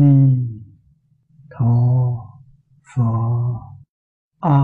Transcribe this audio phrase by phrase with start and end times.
[0.00, 0.14] ni
[1.50, 1.74] tho
[2.94, 3.04] phở
[4.40, 4.60] a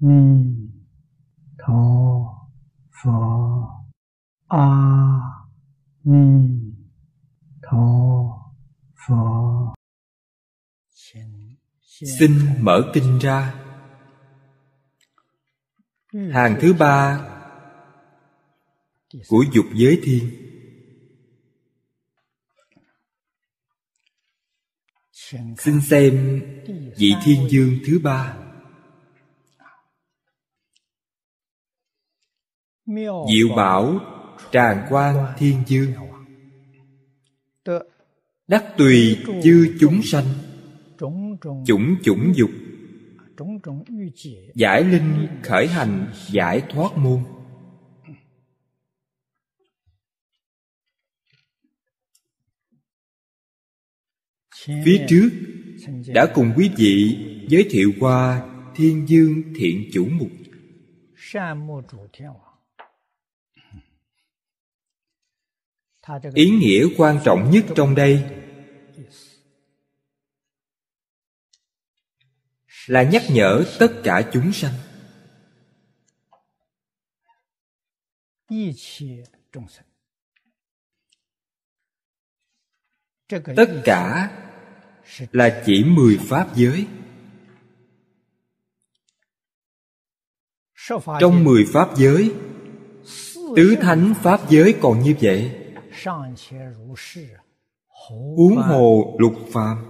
[0.00, 0.22] ni
[1.58, 1.82] tho
[3.02, 3.10] phở
[4.48, 4.68] a
[6.04, 6.26] ni
[7.62, 7.86] tho
[9.06, 9.72] phở
[12.18, 13.54] xin mở kinh ra.
[16.32, 17.28] Hàng thứ ba
[19.28, 20.51] của dục giới thiên
[25.58, 26.42] xin xem
[26.96, 28.36] vị thiên dương thứ ba.
[32.96, 34.00] Diệu bảo,
[34.52, 35.92] tràng quan thiên dương.
[38.48, 40.24] Đắc tùy chư chúng sanh,
[41.66, 42.50] chủng chủng dục,
[44.54, 47.24] giải linh khởi hành, giải thoát môn.
[54.66, 55.30] Phía trước,
[56.06, 57.18] đã cùng quý vị
[57.48, 60.30] giới thiệu qua thiên dương thiện chủ mục.
[66.34, 68.24] Ý nghĩa quan trọng nhất trong đây
[72.86, 74.74] là nhắc nhở tất cả chúng sanh.
[83.56, 84.30] Tất cả
[85.32, 86.86] là chỉ mười pháp giới.
[91.20, 92.34] Trong mười pháp giới
[93.56, 95.58] tứ thánh pháp giới còn như vậy.
[98.08, 99.84] Huống hồ lục phàm.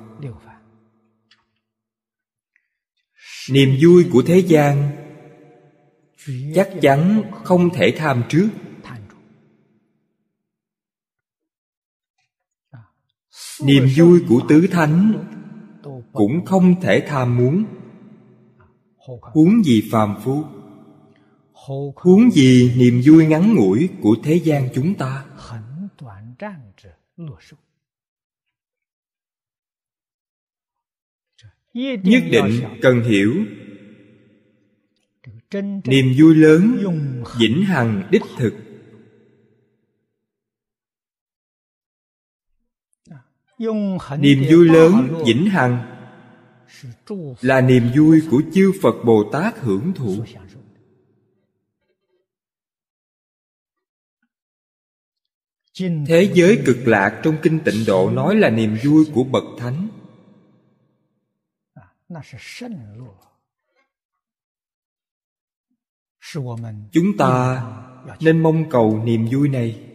[3.51, 4.91] Niềm vui của thế gian
[6.55, 8.49] chắc chắn không thể tham trước
[13.65, 15.25] niềm vui của tứ thánh
[16.13, 17.65] cũng không thể tham muốn.
[19.21, 20.45] Huống gì phàm phu,
[21.97, 25.25] huống gì niềm vui ngắn ngủi của thế gian chúng ta.
[31.75, 33.35] Nhất định cần hiểu,
[35.85, 36.85] niềm vui lớn,
[37.41, 38.55] vĩnh hằng, đích thực
[44.19, 45.89] niềm vui lớn vĩnh hằng.
[47.41, 50.17] là niềm vui của chư phật bồ tát hưởng thụ.
[56.07, 59.89] thế giới cực lạc trong kinh tịnh độ nói là niềm vui của bậc thánh.
[66.93, 67.65] Chúng ta
[68.21, 69.92] nên mong cầu niềm vui này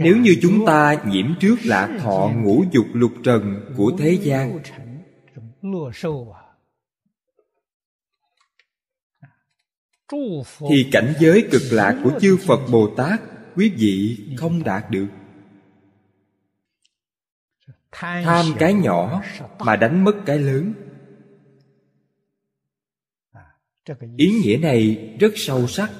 [0.00, 4.58] nếu như chúng ta nhiễm trước lạc thọ ngũ dục lục trần của thế gian.
[10.70, 13.20] Thì cảnh giới cực lạc của chư phật bồ tát
[13.56, 15.06] quý vị không đạt được.
[17.92, 19.22] Tham cái nhỏ
[19.58, 20.72] mà đánh mất cái lớn.
[24.16, 25.90] Ý nghĩa này rất sâu sắc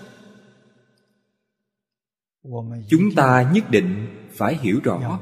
[2.89, 5.21] chúng ta nhất định phải hiểu rõ.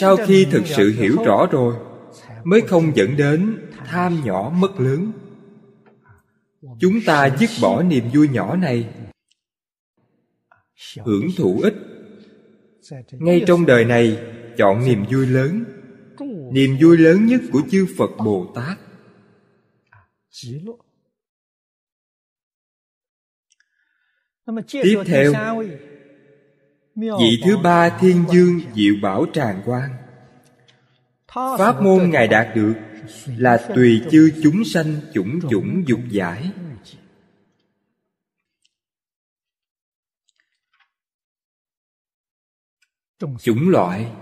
[0.00, 1.74] sau khi thực sự hiểu rõ rồi
[2.44, 5.12] mới không dẫn đến tham nhỏ mất lớn.
[6.80, 8.88] Chúng ta dứt bỏ niềm vui nhỏ này.
[11.04, 11.74] Hưởng thụ ít
[13.12, 14.18] ngay trong đời này
[14.56, 15.64] chọn niềm vui lớn.
[16.52, 18.78] Niềm vui lớn nhất của chư phật bồ tát
[24.72, 25.32] tiếp theo.
[26.94, 29.90] vị thứ ba thiên dương diệu bảo tràng quan
[31.32, 32.74] pháp môn ngài đạt được
[33.26, 36.50] là tùy chư chúng sanh chủng chủng dục giải.
[43.38, 44.12] Chủng loại.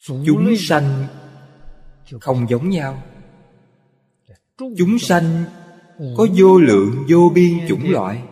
[0.00, 1.06] Chúng sanh
[2.20, 3.02] không giống nhau.
[4.58, 5.44] Chúng sanh
[5.98, 8.22] có vô lượng, vô biên chủng loại.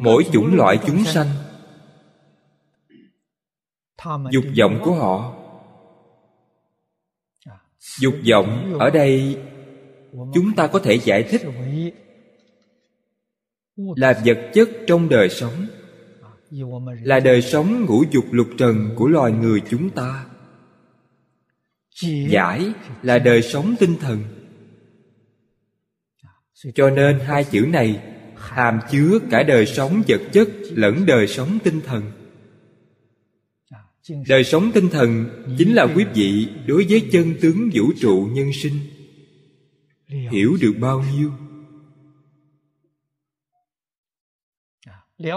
[0.00, 1.28] Mỗi chủng loại chúng sanh,
[4.30, 5.40] dục vọng của họ.
[8.00, 9.42] Dục vọng ở đây,
[10.12, 11.42] chúng ta có thể giải thích
[13.76, 15.66] là vật chất trong đời sống,
[17.02, 20.26] là đời sống ngũ dục lục trần của loài người chúng ta
[22.02, 24.24] giải là đời sống tinh thần.
[26.74, 28.00] Cho nên hai chữ này
[28.36, 32.12] hàm chứa cả đời sống vật chất lẫn đời sống tinh thần.
[34.28, 35.26] Đời sống tinh thần
[35.58, 38.78] chính là quý vị đối với chân tướng vũ trụ nhân sinh.
[40.06, 41.32] Hiểu được bao nhiêu?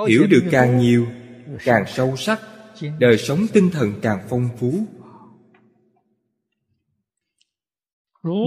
[0.08, 1.08] Hiểu được càng nhiều,
[1.64, 2.42] càng sâu sắc,
[3.00, 4.88] đời sống tinh thần càng phong phú.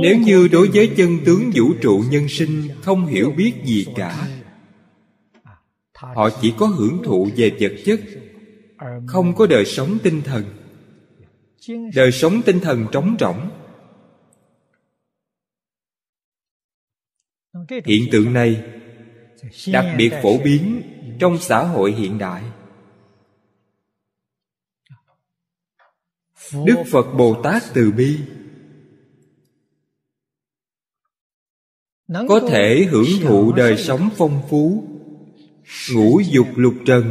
[0.02, 4.28] Nếu như đối với chân tướng vũ trụ nhân sinh không hiểu biết gì cả.
[5.94, 8.00] Họ chỉ có hưởng thụ về vật chất
[9.06, 10.44] không có đời sống tinh thần.
[11.94, 13.50] Đời sống tinh thần trống rỗng.
[17.84, 18.64] Hiện tượng này
[19.72, 20.82] đặc biệt phổ biến
[21.20, 22.42] trong xã hội hiện đại.
[26.52, 28.18] Đức phật bồ tát từ bi
[32.28, 34.84] có thể hưởng thụ đời sống phong phú
[35.94, 37.04] ngũ dục lục trần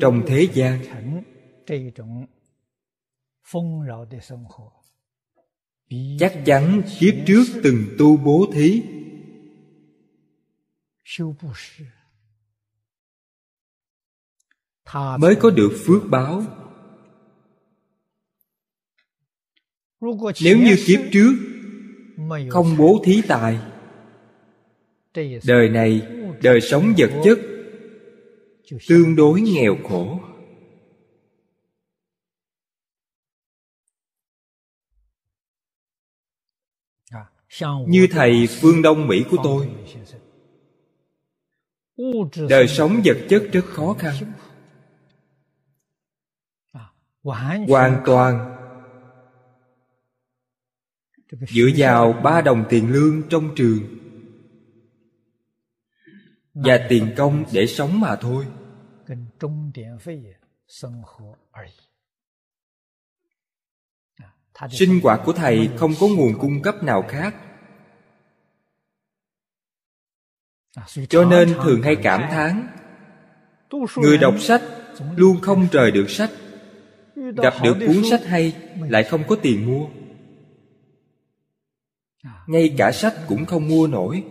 [0.00, 0.80] trong thế gian.
[6.18, 8.82] Chắc chắn kiếp trước từng tu bố thí.
[15.18, 16.42] Mới có được phước báo.
[20.44, 21.34] Nếu như kiếp trước
[22.50, 23.73] không bố thí tài
[25.44, 26.02] đời này,
[26.42, 27.38] đời sống vật chất
[28.88, 30.20] tương đối nghèo khổ.
[37.86, 39.70] Như thầy phương đông mỹ của tôi,
[42.48, 44.14] đời sống vật chất rất khó khăn.
[47.68, 48.56] Hoàn toàn
[51.30, 54.03] dựa vào ba đồng tiền lương trong trường
[56.54, 58.46] và tiền công để sống mà thôi.
[64.70, 67.34] Sinh hoạt của thầy không có nguồn cung cấp nào khác.
[71.08, 72.66] Cho nên thường hay cảm thán
[73.96, 74.62] người đọc sách
[75.16, 76.30] luôn không rời được sách.
[77.16, 79.88] Gặp được cuốn sách hay lại không có tiền mua.
[82.46, 84.24] Ngay cả sách cũng không mua nổi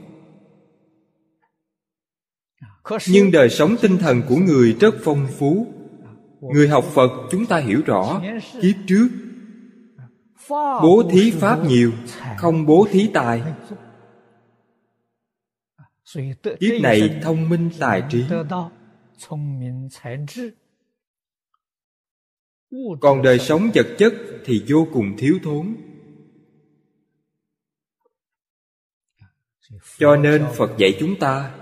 [3.07, 5.67] nhưng đời sống tinh thần của người rất phong phú.
[6.41, 8.21] Người học phật, chúng ta hiểu rõ,
[8.61, 9.07] kiếp trước
[10.81, 11.91] bố thí pháp nhiều,
[12.37, 13.43] không bố thí tài.
[16.59, 18.23] Kiếp này thông minh tài trí.
[23.01, 24.13] Còn đời sống vật chất
[24.45, 25.75] thì vô cùng thiếu thốn.
[29.97, 31.55] Cho nên phật dạy chúng ta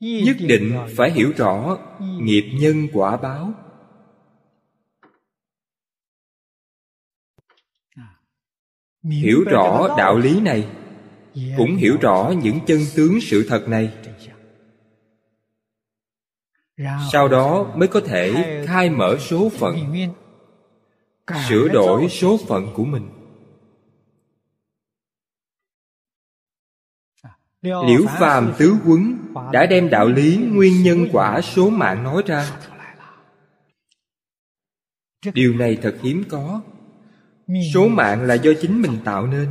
[0.00, 3.52] nhất định phải hiểu rõ nghiệp nhân quả báo.
[9.02, 10.68] Hiểu rõ đạo lý này
[11.56, 13.92] cũng hiểu rõ những chân tướng sự thật này.
[17.12, 19.94] Sau đó mới có thể khai mở số phận
[21.48, 23.17] sửa đổi số phận của mình
[27.62, 29.18] liễu phàm tứ quấn
[29.52, 32.50] đã đem đạo lý nguyên nhân quả số mạng nói ra.
[35.34, 36.62] điều này thật hiếm có.
[37.74, 39.48] Số mạng là do chính mình tạo nên.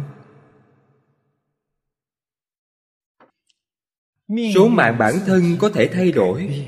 [4.56, 6.68] Số mạng bản thân có thể thay đổi.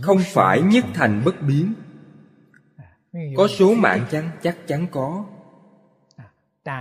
[0.00, 1.74] Không phải nhất thành bất biến.
[3.36, 4.30] Có số mạng chăng?
[4.42, 5.24] Chắc chắn có.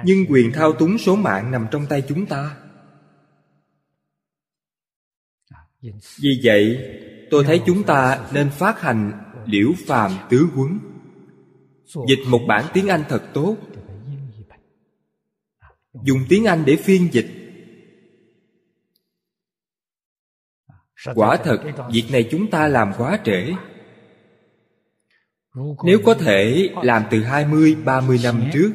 [0.03, 2.60] Nhưng quyền thao túng số mạng nằm trong tay chúng ta
[6.21, 6.77] vì vậy
[7.29, 9.11] tôi thấy chúng ta nên phát hành
[9.45, 10.79] liễu phàm tứ huấn.
[12.07, 13.57] Dịch một bản tiếng anh thật tốt.
[16.03, 17.27] Dùng tiếng anh để phiên dịch.
[21.15, 21.57] Quả thật
[21.91, 23.53] việc này chúng ta làm quá trễ.
[25.83, 28.73] Nếu có thể làm từ 20, 30 năm trước.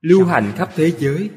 [0.00, 1.30] Lưu hành khắp thế giới.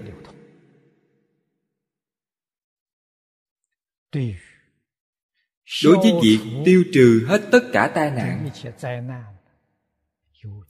[5.83, 8.49] Đối với việc tiêu trừ hết tất cả tai nạn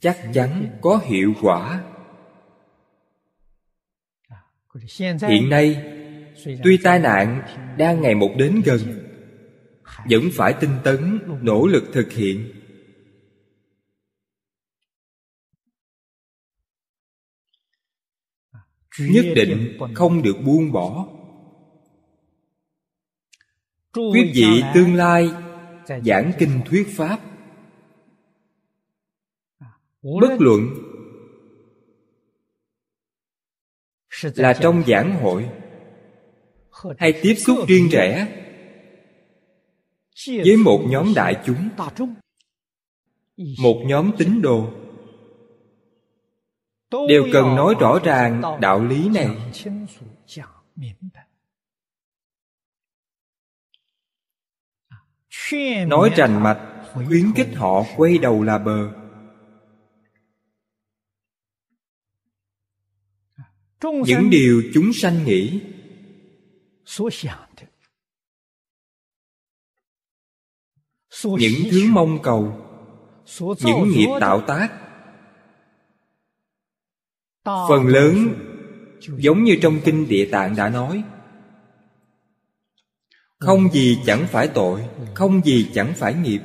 [0.00, 1.84] chắc chắn có hiệu quả.
[5.28, 5.84] Hiện nay
[6.64, 7.42] tuy tai nạn
[7.78, 8.80] đang ngày một đến gần
[10.10, 12.52] vẫn phải tinh tấn nỗ lực thực hiện.
[18.98, 21.08] Nhất định không được buông bỏ
[23.94, 25.30] quý vị tương lai
[26.04, 27.18] giảng kinh thuyết pháp.
[30.02, 30.60] Bất luận
[34.34, 35.48] là trong giảng hội
[36.98, 38.28] hay tiếp xúc riêng rẽ
[40.26, 41.68] với một nhóm đại chúng.
[43.62, 44.70] một nhóm tín đồ.
[47.08, 49.28] Đều cần nói rõ ràng đạo lý này
[55.86, 56.60] nói rành mạch
[56.92, 58.92] khuyến khích họ quay đầu là bờ.
[64.06, 65.60] những điều chúng sanh nghĩ.
[71.24, 72.66] những thứ mong cầu.
[73.64, 74.68] Những nghiệp tạo tác.
[77.44, 78.34] Phần lớn
[79.18, 81.04] giống như trong kinh địa tạng đã nói
[83.42, 84.84] không gì chẳng phải tội,
[85.14, 86.40] không gì chẳng phải nghiệp.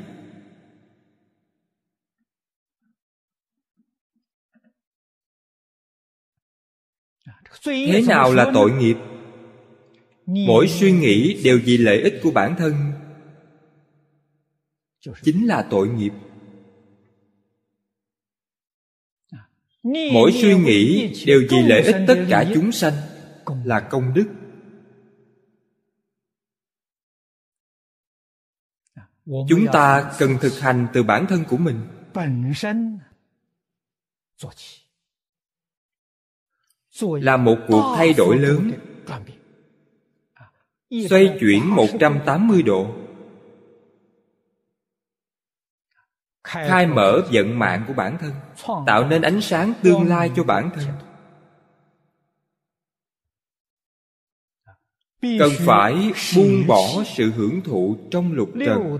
[7.66, 8.96] Thế nào là tội nghiệp?
[10.26, 12.74] Mỗi suy nghĩ đều vì lợi ích của bản thân.
[15.22, 16.14] Chính là tội nghiệp.
[20.14, 22.94] Mỗi suy nghĩ đều vì lợi ích tất cả chúng sanh
[23.66, 24.28] là công đức.
[29.50, 31.88] Chúng ta cần thực hành từ bản thân của mình.
[37.02, 38.72] Là một cuộc thay đổi lớn.
[41.10, 42.96] Xoay chuyển 180 độ.
[46.44, 48.32] Khai mở vận mạng của bản thân.
[48.86, 50.86] Tạo nên ánh sáng tương lai cho bản thân.
[55.22, 58.98] Cần phải buông bỏ sự hưởng thụ trong lục trần.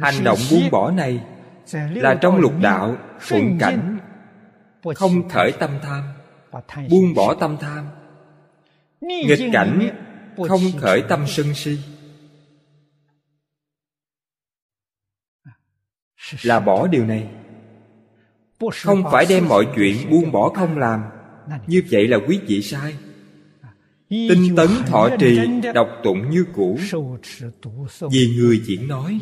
[0.00, 1.24] hành động buông bỏ này
[1.70, 2.96] là trong lục đạo
[3.28, 3.98] thuận cảnh
[4.94, 6.04] không khởi tâm tham
[6.90, 7.86] buông bỏ tâm tham
[9.00, 10.04] nghịch cảnh
[10.48, 11.78] không khởi tâm sân si
[16.42, 17.37] là bỏ điều này
[18.82, 21.02] không phải đem mọi chuyện buông bỏ không làm.
[21.66, 22.96] Như vậy là quý vị sai.
[24.08, 25.38] Tinh tấn thọ trì,
[25.74, 26.78] đọc tụng như cũ.
[28.10, 29.20] Vì người diễn nói.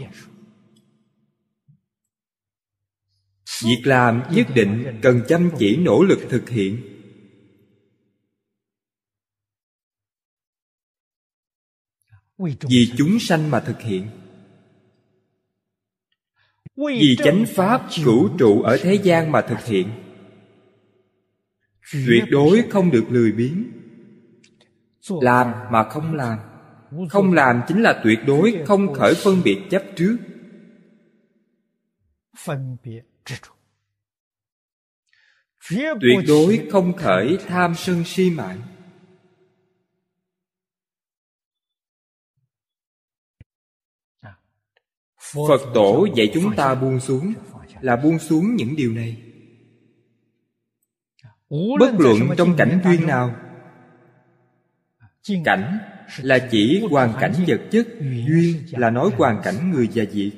[3.62, 6.81] Việc làm nhất định cần chăm chỉ nỗ lực thực hiện.
[12.69, 14.09] Vì chúng sanh mà thực hiện
[16.76, 19.88] vì chánh pháp cửu trụ ở thế gian mà thực hiện.
[21.92, 23.64] Tuyệt đối không được lười biếng.
[25.21, 26.38] Làm mà không làm.
[27.11, 30.16] không làm chính là tuyệt đối không khởi phân biệt chấp trước.
[36.00, 38.75] Tuyệt đối không khởi tham sân si mạng
[45.33, 47.33] phật tổ dạy chúng ta buông xuống
[47.80, 49.23] là buông xuống những điều này.
[51.80, 53.37] Bất luận trong cảnh duyên nào,
[55.45, 55.78] cảnh
[56.23, 60.33] là chỉ hoàn cảnh vật chất, duyên là nói hoàn cảnh người và việc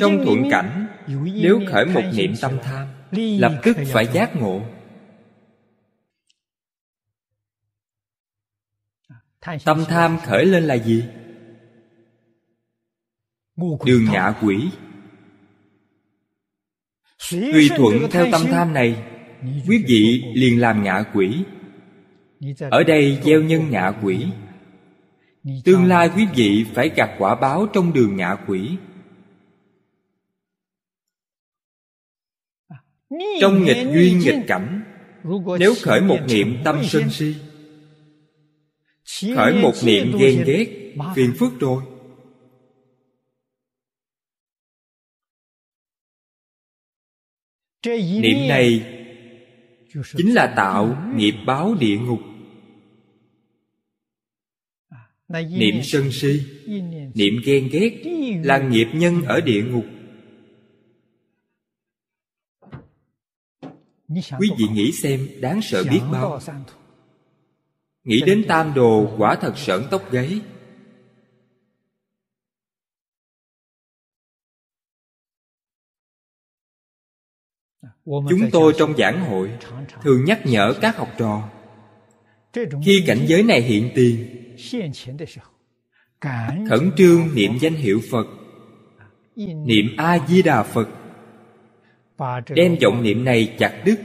[0.00, 0.86] trong thuận cảnh,
[1.34, 4.62] nếu khởi một niệm tâm tham, lập tức phải giác ngộ.
[9.64, 11.04] Tâm tham khởi lên là gì?
[13.56, 14.70] Đường ngạ quỷ.
[17.30, 19.04] Tùy thuận theo tâm tham này
[19.68, 21.44] quý vị liền làm ngạ quỷ.
[22.70, 24.26] Ở đây gieo nhân ngạ quỷ.
[25.64, 28.76] Tương lai quý vị phải gặt quả báo trong đường ngạ quỷ.
[33.40, 34.82] Trong nghịch duyên nghịch cảnh
[35.58, 37.34] nếu khởi một niệm tâm sân si
[39.36, 41.82] khởi một niệm ghen ghét phiền phức rồi
[48.20, 48.90] niệm này
[50.16, 52.20] chính là tạo nghiệp báo địa ngục.
[55.50, 56.40] Niệm sân si
[57.14, 58.02] niệm ghen ghét
[58.44, 59.84] là nghiệp nhân ở địa ngục.
[64.38, 66.40] Quý vị nghĩ xem đáng sợ biết bao.
[68.04, 70.40] nghĩ đến tam đồ quả thật sởn tóc gáy
[78.04, 79.50] chúng tôi trong giảng hội
[80.02, 81.48] thường nhắc nhở các học trò.
[82.84, 84.44] Khi cảnh giới này hiện tiền
[86.68, 88.26] khẩn trương niệm danh hiệu phật
[89.36, 90.88] niệm a di đà phật
[92.48, 94.00] đem vọng niệm này chặt đứt.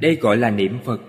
[0.00, 1.00] Đây gọi là niệm phật.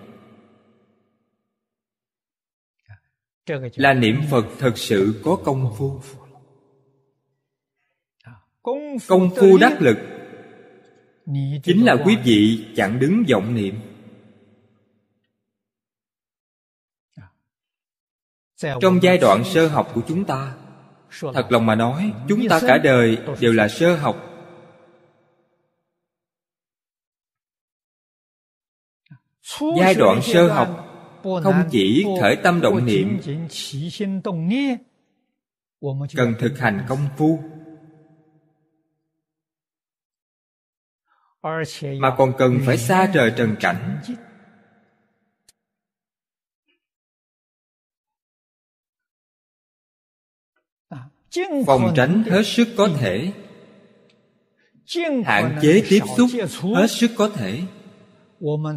[3.76, 6.00] Là niệm phật thật sự có công phu.
[9.08, 10.17] Công phu đắc lực
[11.64, 13.76] chính là quý vị chặn đứng vọng niệm.
[18.82, 20.56] Trong giai đoạn sơ học của chúng ta
[21.34, 24.24] thật lòng mà nói chúng ta cả đời đều là sơ học.
[29.78, 30.84] Giai đoạn sơ học
[31.24, 33.20] không chỉ khởi tâm động niệm.
[36.16, 37.40] cần thực hành công phu
[42.00, 44.00] mà còn cần phải xa trời trần cảnh.
[51.66, 53.32] phòng tránh hết sức có thể.
[55.26, 56.30] Hạn chế tiếp xúc
[56.76, 57.62] hết sức có thể.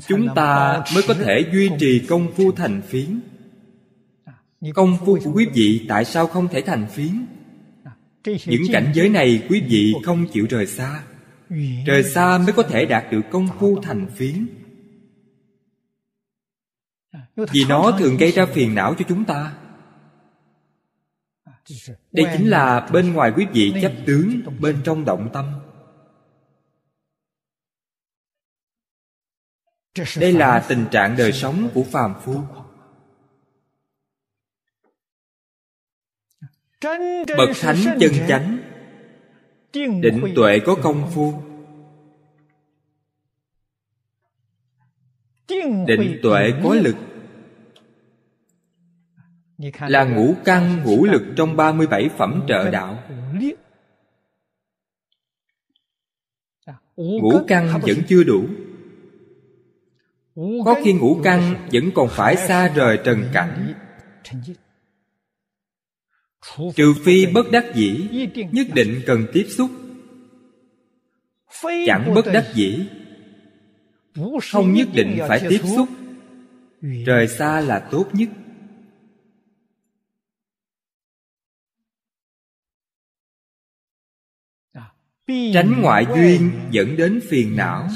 [0.08, 3.20] Chúng ta mới có thể duy trì công phu thành phiến.
[4.74, 7.26] Công phu của quý vị tại sao không thể thành phiến?
[8.24, 11.02] Những cảnh giới này quý vị không chịu rời xa
[11.86, 14.46] rời xa mới có thể đạt được công phu thành phiến.
[17.36, 19.56] Vì nó thường gây ra phiền não cho chúng ta.
[22.12, 25.54] Đây chính là bên ngoài quý vị chấp tướng bên trong động tâm.
[30.16, 32.42] Đây là tình trạng đời sống của phàm phu.
[37.38, 38.58] bậc thánh chân chánh
[39.72, 41.42] định tuệ có công phu.
[45.86, 46.96] Định tuệ có lực.
[49.88, 52.98] Là ngũ căn ngũ lực trong 37 phẩm trợ đạo.
[56.96, 58.44] Ngũ căn vẫn chưa đủ.
[60.64, 63.74] Có khi ngũ căn vẫn còn phải xa rời trần cảnh
[66.76, 68.08] trừ phi bất đắc dĩ
[68.52, 69.70] nhất định cần tiếp xúc.
[71.86, 72.86] Chẳng bất đắc dĩ
[74.52, 75.88] không nhất định phải tiếp xúc.
[76.80, 78.28] Rời xa là tốt nhất.
[85.54, 87.88] Tránh ngoại duyên dẫn đến phiền não.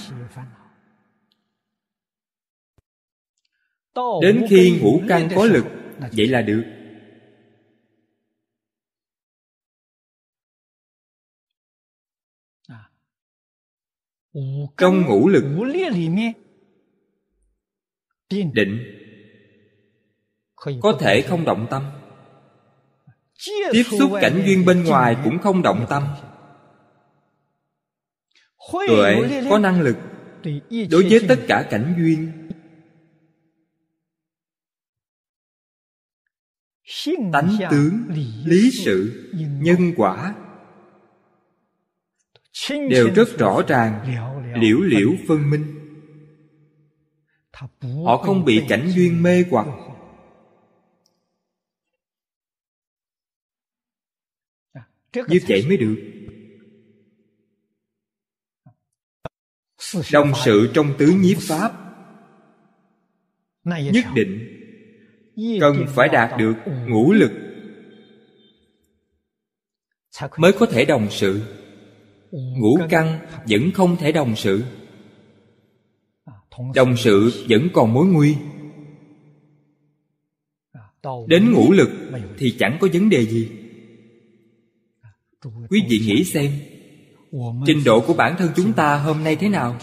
[4.23, 5.65] đến khi ngũ căn có lực
[6.13, 6.65] vậy là được
[14.77, 15.45] trong ngũ lực.
[18.31, 18.79] định.
[20.83, 21.83] Có thể không động tâm.
[23.73, 26.03] Tiếp xúc cảnh duyên bên ngoài cũng không động tâm.
[28.89, 29.97] tuệ có năng lực
[30.91, 32.33] đối với tất cả cảnh duyên.
[37.33, 38.07] Tánh tướng
[38.45, 40.35] lý sự nhân quả
[42.91, 44.15] đều rất rõ ràng
[44.61, 45.81] liễu liễu phân minh.
[48.05, 49.67] Họ không bị cảnh duyên mê hoặc.
[55.29, 55.97] như vậy mới được.
[60.13, 61.73] Đồng sự trong tứ nhiếp pháp.
[63.65, 64.61] Nhất định
[65.61, 66.55] cần phải đạt được
[66.87, 67.33] ngũ lực
[70.37, 71.64] mới có thể đồng sự
[72.35, 73.19] ngũ căn
[73.49, 74.65] vẫn không thể đồng sự
[76.75, 78.37] đồng sự vẫn còn mối nguy
[81.27, 81.91] đến ngũ lực
[82.39, 83.51] thì chẳng có vấn đề gì
[85.71, 86.53] quý vị nghĩ xem
[87.67, 89.79] trình độ của bản thân chúng ta hôm nay thế nào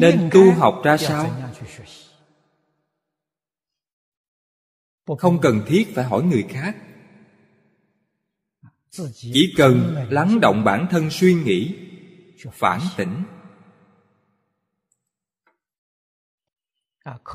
[0.00, 1.30] nên tu học ra sao
[5.14, 6.76] không cần thiết phải hỏi người khác.
[9.14, 11.74] Chỉ cần lắng động bản thân suy nghĩ
[12.52, 13.22] phản tỉnh.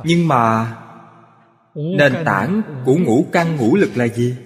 [0.03, 0.77] nhưng mà
[1.75, 4.37] nền tảng của ngũ căn ngũ lực là gì?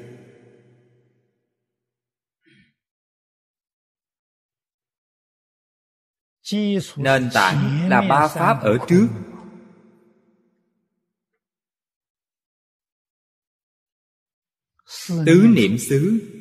[6.97, 9.07] Nền tảng là ba pháp ở trước
[15.07, 16.31] tứ niệm xứ.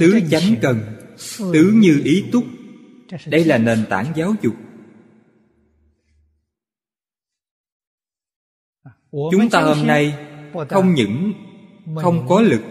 [0.00, 0.80] Tứ chánh cần.
[1.38, 2.44] Tứ như ý túc.
[3.26, 4.54] Đây là nền tảng giáo dục.
[9.10, 10.28] Chúng ta hôm nay
[10.70, 11.32] không những
[12.02, 12.62] không có lực.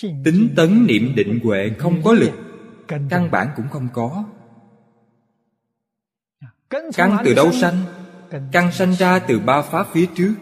[0.00, 2.32] Tính tấn niệm định huệ không có lực.
[2.88, 4.24] Căn bản cũng không có.
[6.70, 8.01] Căn từ đâu sanh
[8.52, 10.34] căn sanh ra từ ba pháp phía trước.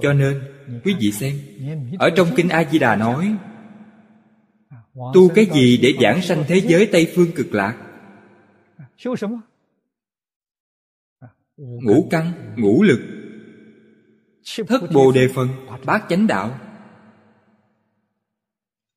[0.00, 0.42] Cho nên,
[0.84, 1.40] quý vị xem,
[1.98, 3.36] ở trong kinh a di đà nói,
[5.14, 7.76] tu cái gì để giảng sanh thế giới tây phương cực lạc?
[11.56, 13.00] Ngũ căn, ngũ lực.
[14.68, 15.48] Thất bồ đề phần,
[15.84, 16.58] bát chánh đạo.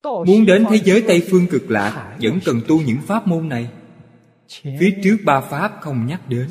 [0.03, 3.69] Muốn đến thế giới tây phương cực lạc, vẫn cần tu những pháp môn này
[4.49, 6.49] phía trước ba pháp không nhắc đến.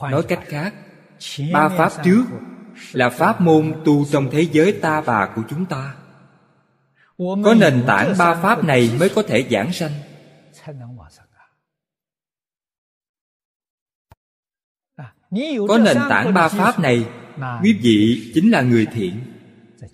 [0.00, 0.74] Nói cách khác
[1.52, 2.24] ba pháp trước
[2.92, 5.96] là pháp môn tu trong thế giới ta bà của chúng ta.
[7.18, 9.92] Có nền tảng ba pháp này mới có thể giảng sanh.
[15.68, 17.06] Có nền tảng ba pháp này
[17.62, 19.12] quý vị chính là người thiện.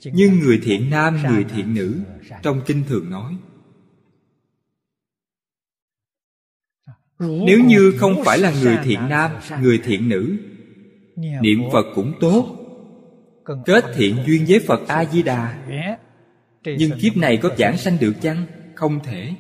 [0.04, 2.00] Nhưng người thiện nam người thiện nữ
[2.42, 3.36] trong kinh thường nói.
[7.18, 9.30] Nếu như không phải là người thiện nam
[9.60, 10.36] người thiện nữ
[11.16, 12.56] niệm phật cũng tốt.
[13.64, 15.58] kết thiện duyên với phật a di đà.
[16.64, 18.46] nhưng kiếp này có giảng sanh được chăng?
[18.74, 19.34] Không thể.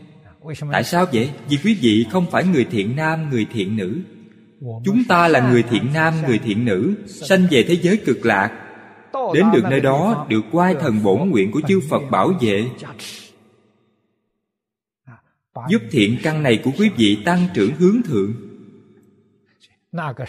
[0.72, 1.30] Tại sao vậy?
[1.48, 4.02] Vì quý vị không phải người thiện nam người thiện nữ
[4.84, 8.60] chúng ta là người thiện nam, người thiện nữ, sanh về thế giới cực lạc.
[9.34, 12.70] Đến được nơi đó, được quay thần bổn nguyện của chư phật bảo vệ.
[15.70, 18.34] Giúp thiện căn này của quý vị tăng trưởng hướng thượng.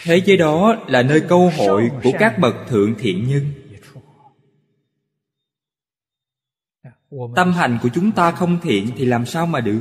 [0.02, 3.44] Thế giới đó là nơi câu hội của các bậc thượng thiện nhân.
[7.36, 9.80] Tâm hành của chúng ta không thiện thì làm sao mà được?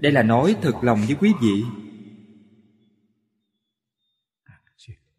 [0.00, 1.64] Đây là nói thật lòng với quý vị.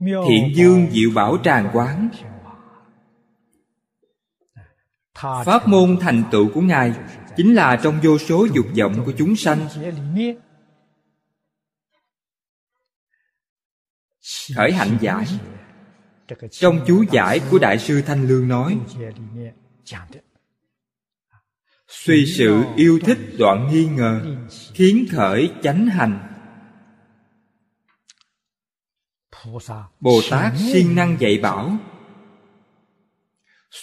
[0.01, 2.09] Thiện dương diệu bảo tràng quán
[5.15, 6.93] pháp môn thành tựu của ngài
[7.37, 9.67] chính là trong vô số dục vọng của chúng sanh
[14.55, 15.25] khởi hạnh giải
[16.51, 18.77] trong chú giải của đại sư thanh lương nói
[21.87, 24.37] suy sự yêu thích đoạn nghi ngờ
[24.73, 26.30] khiến khởi chánh hành
[29.99, 31.71] bồ tát siêng năng dạy bảo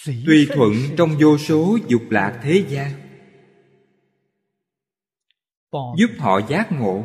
[0.05, 2.91] tùy thuận trong vô số dục lạc thế gian
[5.71, 7.03] giúp họ giác ngộ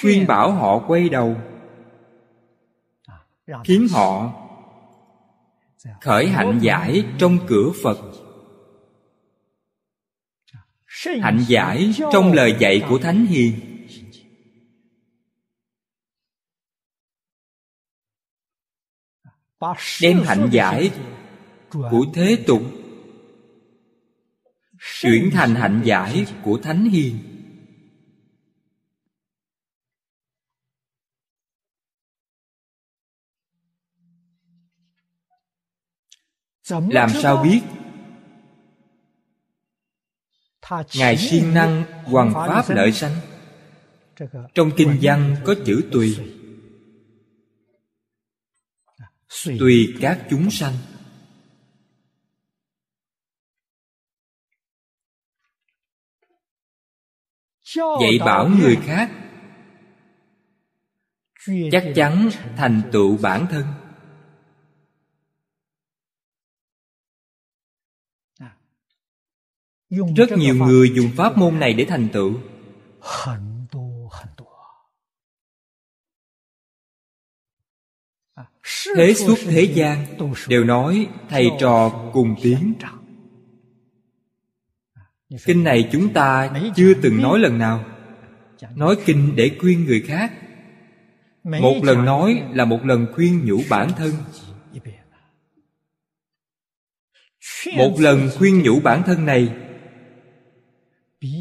[0.00, 1.36] khuyên bảo họ quay đầu
[3.64, 4.32] khiến họ
[6.00, 7.98] khởi hạnh giải trong cửa phật.
[11.20, 13.67] Hạnh giải trong lời dạy của thánh hiền
[20.02, 20.90] đem hạnh giải
[21.70, 22.62] của thế tục.
[25.00, 27.18] Chuyển thành hạnh giải của thánh hiền.
[36.70, 37.60] Làm sao biết?
[40.94, 43.16] Ngài siêng năng hoằng pháp lợi sanh.
[44.54, 46.37] Trong kinh văn có chữ tùy
[49.58, 50.74] tùy các chúng sanh.
[57.76, 59.10] dạy bảo người khác
[61.72, 63.66] chắc chắn thành tựu bản thân.
[70.16, 72.40] Rất nhiều người dùng pháp môn này để thành tựu
[78.96, 80.06] thế suốt thế gian
[80.48, 82.74] đều nói thầy trò cùng tiến
[85.44, 87.84] kinh này chúng ta chưa từng nói lần nào.
[88.74, 90.32] nói kinh để khuyên người khác.
[91.44, 94.12] Một lần nói là một lần khuyên nhủ bản thân.
[97.76, 99.54] một lần khuyên nhủ bản thân này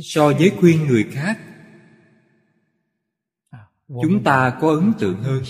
[0.03, 1.39] so với khuyên người khác.
[3.87, 5.43] chúng ta có ấn tượng hơn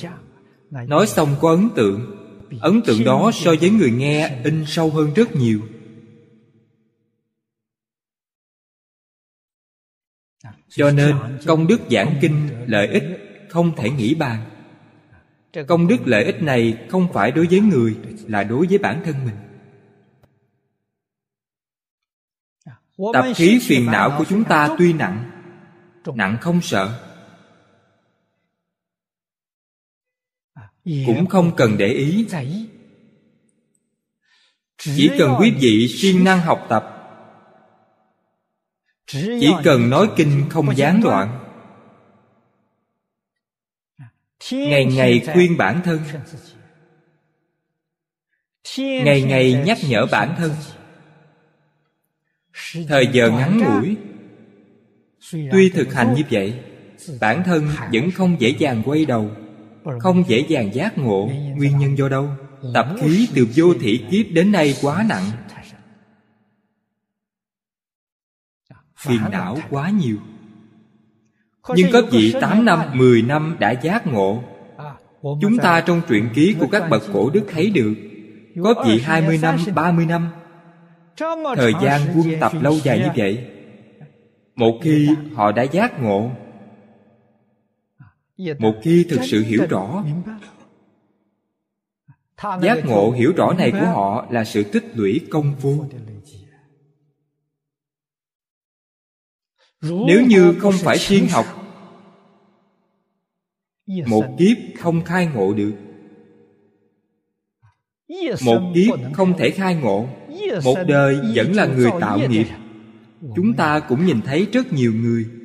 [0.71, 2.13] nói xong có ấn tượng.
[2.61, 5.61] Ấn tượng đó so với người nghe in sâu hơn rất nhiều.
[10.69, 13.03] Cho nên công đức giảng kinh lợi ích
[13.49, 14.45] không thể nghĩ bàn.
[15.67, 17.95] Công đức lợi ích này không phải đối với người
[18.27, 19.35] là đối với bản thân mình.
[23.13, 25.31] Tập khí phiền não của chúng ta tuy nặng
[26.15, 27.06] nặng không sợ
[31.05, 32.25] cũng không cần để ý.
[34.77, 36.93] Chỉ cần quý vị siêng năng học tập.
[39.07, 41.43] Chỉ cần nói kinh không gián đoạn.
[44.51, 45.99] Ngày ngày khuyên bản thân.
[48.77, 50.51] Ngày ngày nhắc nhở bản thân.
[52.87, 53.95] thời giờ ngắn ngủi.
[55.51, 56.59] tuy thực hành như vậy
[57.21, 59.31] bản thân vẫn không dễ dàng quay đầu
[59.99, 62.29] không dễ dàng giác ngộ nguyên nhân do đâu?
[62.73, 65.23] Tập khí từ vô thị kiếp đến nay quá nặng.
[68.97, 70.17] phiền não quá nhiều.
[71.75, 74.43] Nhưng có vị 8 năm, 10 năm đã giác ngộ.
[75.21, 77.93] Chúng ta trong truyện ký của các bậc cổ đức thấy được.
[78.63, 80.29] Có vị 20 năm, 30 năm.
[81.55, 83.45] Thời gian quân tập lâu dài như vậy
[84.55, 86.31] Một khi họ đã giác ngộ
[88.37, 90.03] một khi thực sự hiểu rõ,
[92.61, 95.85] Giác ngộ hiểu rõ này của họ là sự tích lũy công phu.
[99.81, 101.45] Nếu như không phải thiên học,
[104.07, 105.73] Một kiếp không khai ngộ được.
[108.45, 110.07] Một kiếp không thể khai ngộ,
[110.63, 112.47] Một đời vẫn là người tạo nghiệp.
[113.35, 115.36] Chúng ta cũng nhìn thấy rất nhiều người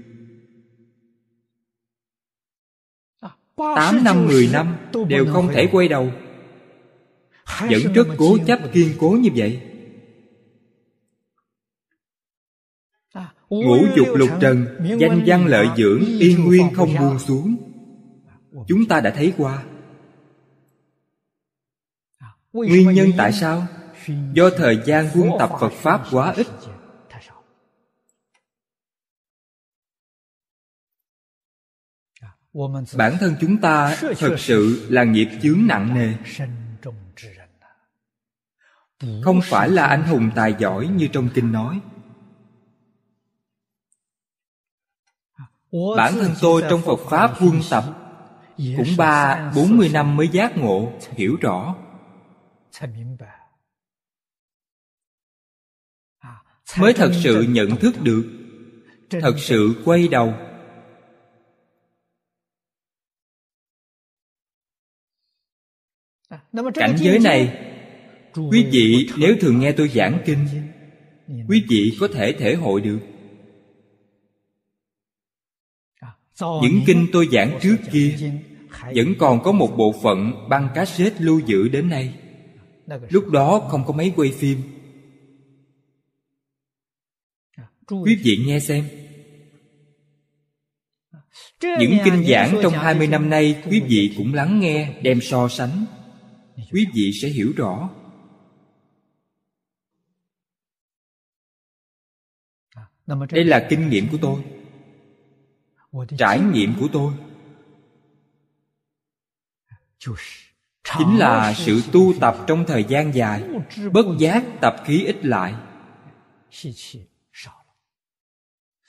[3.77, 4.77] Tám năm, mười năm
[5.09, 6.11] Đều không thể quay đầu.
[7.61, 9.61] Vẫn rất cố chấp kiên cố như vậy.
[13.49, 14.67] Ngũ dục lục trần
[14.99, 17.57] Danh văn lợi dưỡng Yên nguyên không buông xuống.
[18.69, 19.63] Chúng ta đã thấy qua.
[22.53, 23.67] Nguyên nhân tại sao?
[24.33, 26.47] Do thời gian quân tập Phật Pháp quá ít.
[32.97, 36.15] Bản thân chúng ta thật sự là nghiệp chướng nặng nề.
[39.23, 41.81] Không phải là anh hùng tài giỏi như trong kinh nói.
[45.97, 47.85] Bản thân tôi trong Phật Pháp quân tập
[48.57, 51.77] Cũng ba, bốn mươi năm mới giác ngộ, hiểu rõ.
[56.79, 58.25] Mới thật sự nhận thức được.
[59.11, 60.35] Thật sự quay đầu
[66.75, 67.59] Cảnh giới này
[68.35, 70.47] Quý vị nếu thường nghe tôi giảng kinh
[71.49, 72.99] Quý vị có thể thể hội được.
[76.41, 78.33] Những kinh tôi giảng trước kia
[78.95, 82.15] vẫn còn có một bộ phận băng cassette lưu giữ đến nay.
[83.09, 84.59] Lúc đó không có máy quay phim.
[87.89, 88.85] Quý vị nghe xem.
[91.63, 95.85] Những kinh giảng trong 20 năm nay quý vị cũng lắng nghe đem so sánh
[96.57, 97.91] quý vị sẽ hiểu rõ.
[103.07, 104.45] Đây là kinh nghiệm của tôi.
[106.19, 107.15] Trải nghiệm của tôi.
[110.99, 113.43] Chính là sự tu tập trong thời gian dài,
[113.93, 115.55] bất giác tập khí ít lại.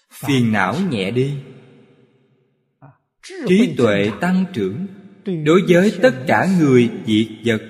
[0.09, 1.39] Phiền não nhẹ đi.
[3.21, 4.87] Trí tuệ tăng trưởng
[5.25, 7.61] đối với tất cả người diệt vật,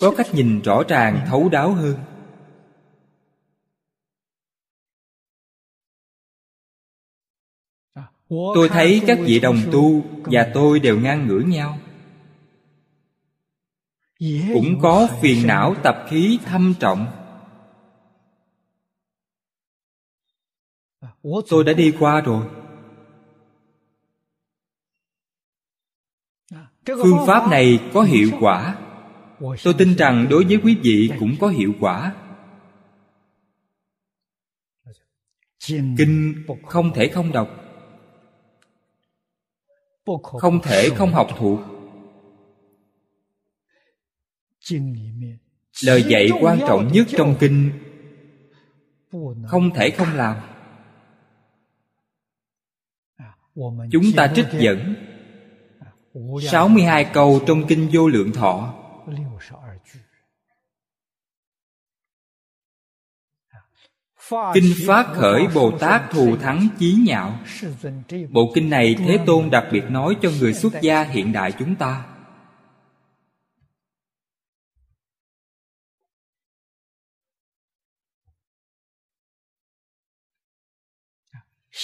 [0.00, 1.96] có cách nhìn rõ ràng, thấu đáo hơn.
[8.28, 11.78] Tôi thấy các vị đồng tu và tôi đều ngang ngửa nhau.
[14.54, 17.06] Cũng có phiền não tập khí thâm trọng.
[21.22, 22.59] Tôi đã đi qua rồi.
[26.86, 28.78] Phương pháp này có hiệu quả.
[29.64, 32.14] tôi tin rằng đối với quý vị cũng có hiệu quả.
[35.68, 37.48] Kinh không thể không đọc.
[40.22, 41.60] Không thể không học thuộc.
[45.84, 47.70] Lời dạy quan trọng nhất trong kinh.
[49.46, 50.36] Không thể không làm.
[53.92, 55.09] Chúng ta trích dẫn
[56.14, 58.74] 62 câu trong kinh vô lượng thọ.
[64.54, 67.38] Kinh Phát Khởi Bồ Tát Thù Thắng Chí Nhạo.
[68.30, 71.76] Bộ kinh này Thế Tôn đặc biệt nói cho người xuất gia hiện đại chúng
[71.76, 72.06] ta.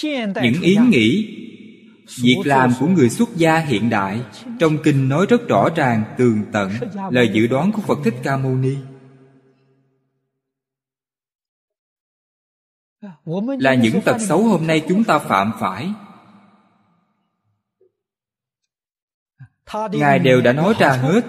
[0.03, 1.37] Những ý nghĩ
[2.21, 4.21] Việc làm của người xuất gia hiện đại
[4.59, 6.71] Trong kinh nói rất rõ ràng, tường tận
[7.11, 8.77] Lời dự đoán của Phật Thích Ca Mâu Ni.
[13.59, 15.93] Là những tật xấu hôm nay chúng ta phạm phải.
[19.91, 21.21] Ngài đều đã nói ra hết.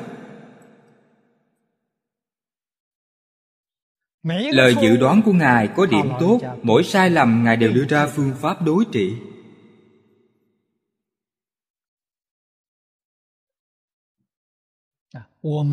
[4.53, 8.07] Lời dự đoán của ngài có điểm tốt mỗi sai lầm ngài đều đưa ra
[8.07, 9.17] phương pháp đối trị.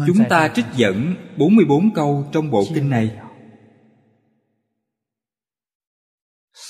[0.07, 3.17] Chúng ta trích dẫn 44 câu trong bộ kinh này.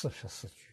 [0.04, 0.66] 44句。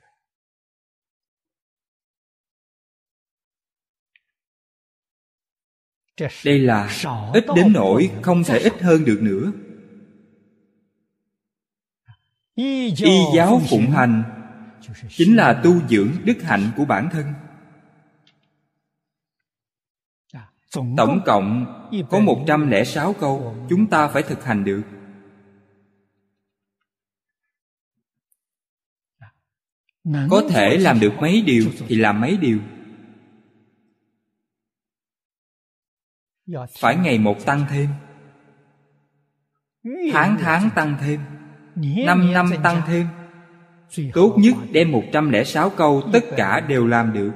[6.45, 6.91] đây là
[7.33, 9.53] ít đến nỗi không thể ít hơn được nữa.
[12.55, 12.95] Y
[13.37, 14.23] giáo phụng hành
[15.09, 17.25] chính là tu dưỡng đức hạnh của bản thân
[20.73, 21.67] tổng cộng
[22.11, 23.57] có 106 câu.
[23.69, 24.83] Chúng ta phải thực hành được.
[30.31, 32.59] Có thể làm được mấy điều thì làm mấy điều.
[36.79, 37.89] Phải ngày một tăng thêm.
[40.13, 41.21] Tháng tháng tăng thêm.
[42.07, 43.07] Năm năm tăng thêm.
[44.15, 47.33] Tốt nhất đem 106 câu tất cả đều làm được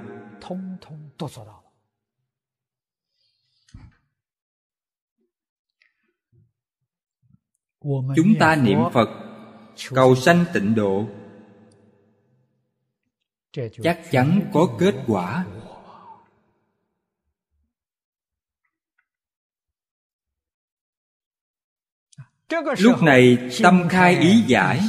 [8.16, 9.08] chúng ta niệm phật
[9.90, 11.08] cầu sanh tịnh độ.
[13.82, 15.46] Chắc chắn có kết quả.
[22.78, 24.80] Lúc này tâm khai ý giải.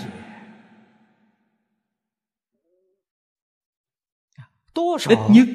[5.09, 5.47] Ít nhất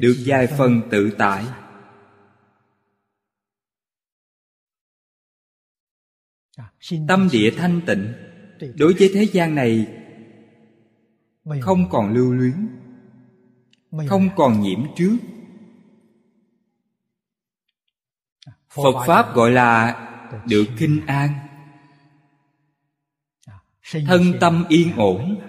[0.00, 1.44] được vài phần tự tại
[7.08, 8.12] tâm địa thanh tịnh.
[8.76, 9.86] đối với thế gian này
[11.60, 12.68] không còn lưu luyến
[14.08, 15.16] không còn nhiễm trước.
[18.68, 20.06] Phật pháp gọi là
[20.46, 21.34] được kinh an.
[24.06, 25.40] Thân tâm yên ổn.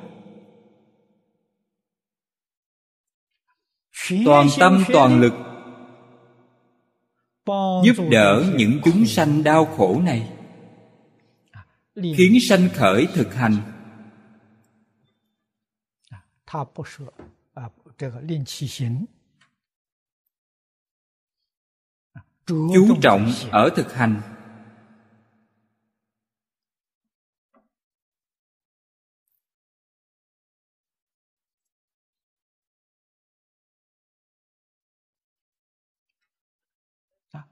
[4.25, 5.33] Toàn tâm toàn lực
[7.83, 10.29] giúp đỡ những chúng sanh đau khổ này
[11.95, 13.57] khiến sanh khởi thực hành.
[22.47, 24.21] Chú trọng ở thực hành.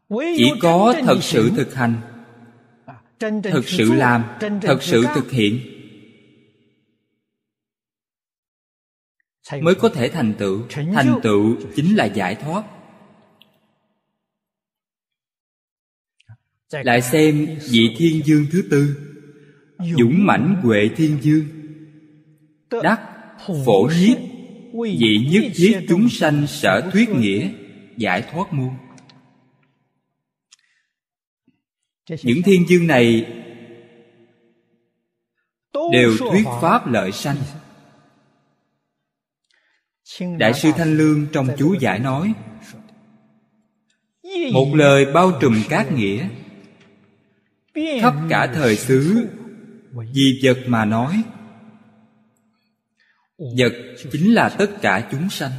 [0.09, 2.18] Chỉ có thật sự thực hành
[3.43, 4.23] thực sự làm
[4.61, 5.59] thật sự thực hiện.
[9.61, 10.63] Mới có thể thành tựu.
[10.69, 12.63] thành tựu chính là giải thoát.
[16.71, 18.97] Lại xem vị thiên dương thứ tư
[19.79, 21.45] dũng mãnh huệ thiên dương.
[22.83, 23.01] Đắc
[23.65, 24.17] phổ nhiếp
[24.73, 27.49] vị nhất thiết chúng sanh sở thuyết nghĩa
[27.97, 28.69] giải thoát môn
[32.23, 33.25] những thiên dương này
[35.91, 37.37] đều thuyết pháp lợi sanh.
[40.37, 42.33] Đại sư thanh lương trong chú giải nói
[44.53, 46.29] một lời bao trùm các nghĩa
[48.01, 49.27] khắp cả thời xứ
[50.13, 51.23] vì vật mà nói.
[53.57, 53.73] Vật
[54.11, 55.51] chính là tất cả chúng sanh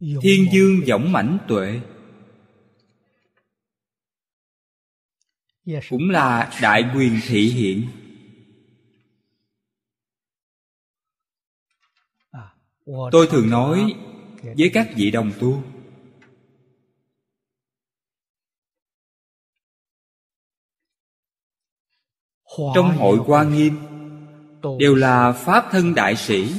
[0.00, 1.80] thiên dương võng mãnh tuệ.
[5.90, 7.88] Cũng là đại quyền thị hiện.
[13.12, 13.94] Tôi thường nói
[14.42, 15.62] với các vị đồng tu.
[22.74, 23.78] Trong hội hoa nghiêm
[24.78, 26.54] đều là pháp thân đại sĩ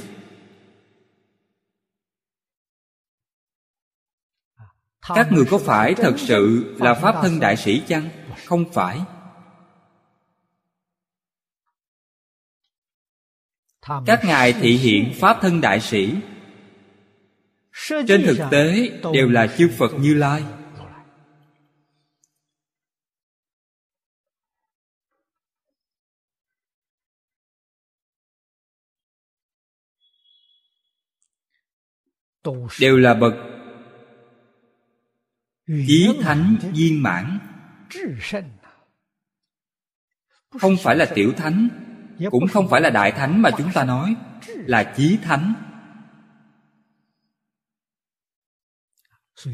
[5.07, 8.09] các người có phải thật sự là pháp thân đại sĩ chăng?
[8.45, 9.01] Không phải.
[14.05, 16.15] Các ngài thị hiện pháp thân đại sĩ.
[17.89, 20.43] Trên thực tế đều là chư phật như lai.
[32.79, 33.33] Đều là bậc
[35.87, 37.39] chí thánh viên mãn.
[40.59, 41.69] Không phải là tiểu thánh
[42.31, 44.15] cũng không phải là đại thánh mà chúng ta nói
[44.47, 45.53] là chí thánh.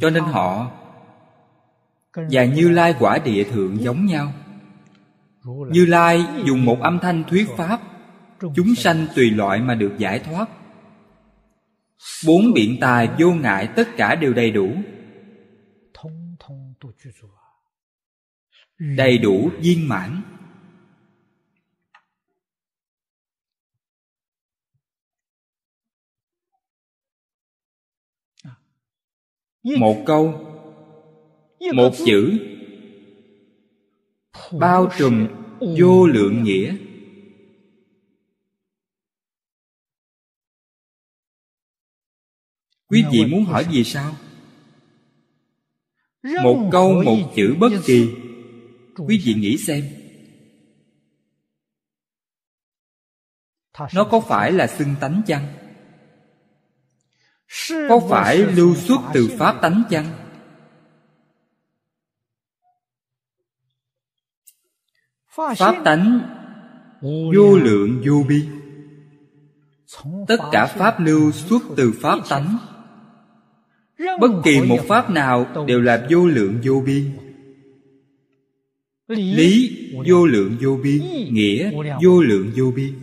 [0.01, 0.71] Cho nên họ
[2.13, 4.33] và như lai quả địa thượng giống nhau.
[5.45, 7.81] Như lai dùng một âm thanh thuyết pháp
[8.39, 10.49] chúng sanh tùy loại mà được giải thoát.
[12.27, 14.75] Bốn biện tài vô ngại tất cả đều đầy đủ
[18.79, 20.21] đầy đủ viên mãn.
[29.63, 30.43] Một câu
[31.73, 32.39] một chữ.
[34.59, 35.27] Bao trùm
[35.79, 36.77] vô lượng nghĩa.
[42.87, 44.15] Quý vị muốn hỏi gì sao?
[46.43, 48.26] Một câu một chữ bất kỳ
[48.97, 49.83] quý vị nghĩ xem,
[53.93, 55.47] nó có phải là xưng tánh chăng?
[57.89, 60.05] Có phải lưu xuất từ pháp tánh chăng?
[65.57, 66.19] Pháp tánh
[67.35, 68.45] vô lượng vô biên.
[70.27, 72.57] Tất cả pháp lưu xuất từ pháp tánh,
[74.19, 77.26] bất kỳ một pháp nào đều là vô lượng vô biên
[79.07, 79.77] lý
[80.07, 81.33] vô lượng vô biên.
[81.33, 81.71] Nghĩa
[82.03, 82.93] vô lượng vô biên.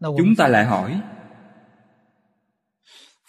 [0.00, 1.00] Chúng ta lại hỏi.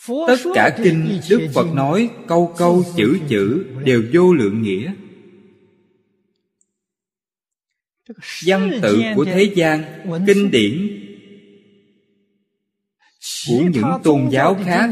[0.08, 4.94] Tất cả kinh đức phật nói câu câu chữ chữ đều vô lượng nghĩa.
[8.46, 9.84] Văn tự của thế gian
[10.28, 10.91] kinh điển
[13.48, 14.90] của những tôn giáo khác.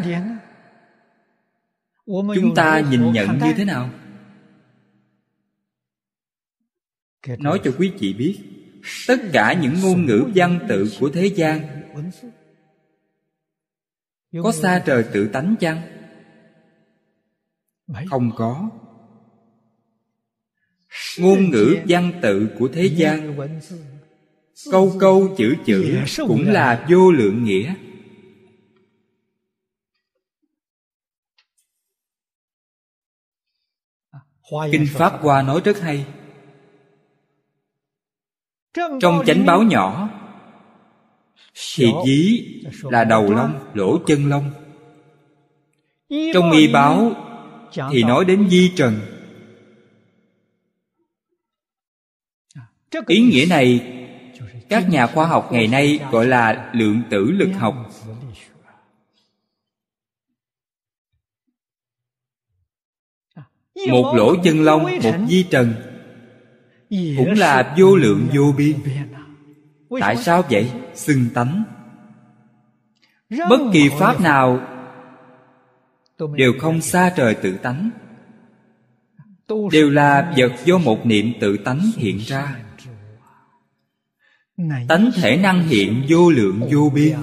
[2.06, 3.90] chúng ta nhìn nhận như thế nào?
[7.40, 8.40] Nói cho quý vị biết
[9.08, 11.60] tất cả những ngôn ngữ văn tự của thế gian
[14.44, 15.82] có xa trời tự tánh chăng?
[18.10, 18.70] Không có.
[21.20, 23.38] Ngôn ngữ văn tự của thế gian.
[24.72, 27.76] câu câu chữ chữ cũng là vô lượng nghĩa
[34.72, 36.06] kinh pháp hoa nói rất hay.
[38.74, 40.10] Trong chánh báo nhỏ
[41.76, 42.44] thì dí
[42.82, 44.52] là đầu lông lỗ chân lông
[46.34, 47.12] trong y báo
[47.92, 49.00] thì nói đến di trần.
[53.08, 53.96] Ý nghĩa này
[54.70, 57.76] các nhà khoa học ngày nay gọi là lượng tử lực học
[63.92, 65.74] một lỗ chân lông, một di trần.
[66.90, 68.76] Cũng là vô lượng vô biên.
[70.00, 70.72] Tại sao vậy?
[70.96, 71.64] Xưng tánh
[73.30, 74.60] bất kỳ pháp nào
[76.36, 77.90] đều không xa trời tự tánh.
[79.72, 82.56] Đều là vật do một niệm tự tánh hiện ra.
[84.88, 87.18] Tánh thể năng hiện vô lượng vô biên.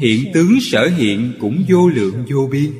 [0.00, 2.72] Hiện tướng sở hiện cũng vô lượng vô biên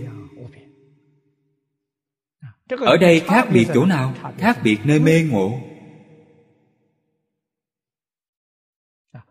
[2.77, 4.15] ở đây khác biệt chỗ nào?
[4.39, 5.61] Khác biệt nơi mê ngộ.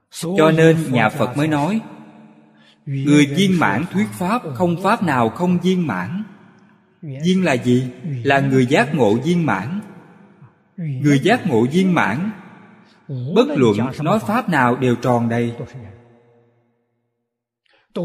[0.09, 1.81] Cho nên nhà phật mới nói
[2.85, 6.23] người viên mãn thuyết pháp không pháp nào không viên mãn.
[7.01, 7.87] Viên là gì?
[8.23, 9.79] là người giác ngộ viên mãn.
[10.77, 12.31] Người giác ngộ viên mãn
[13.07, 15.53] bất luận nói pháp nào đều tròn đầy.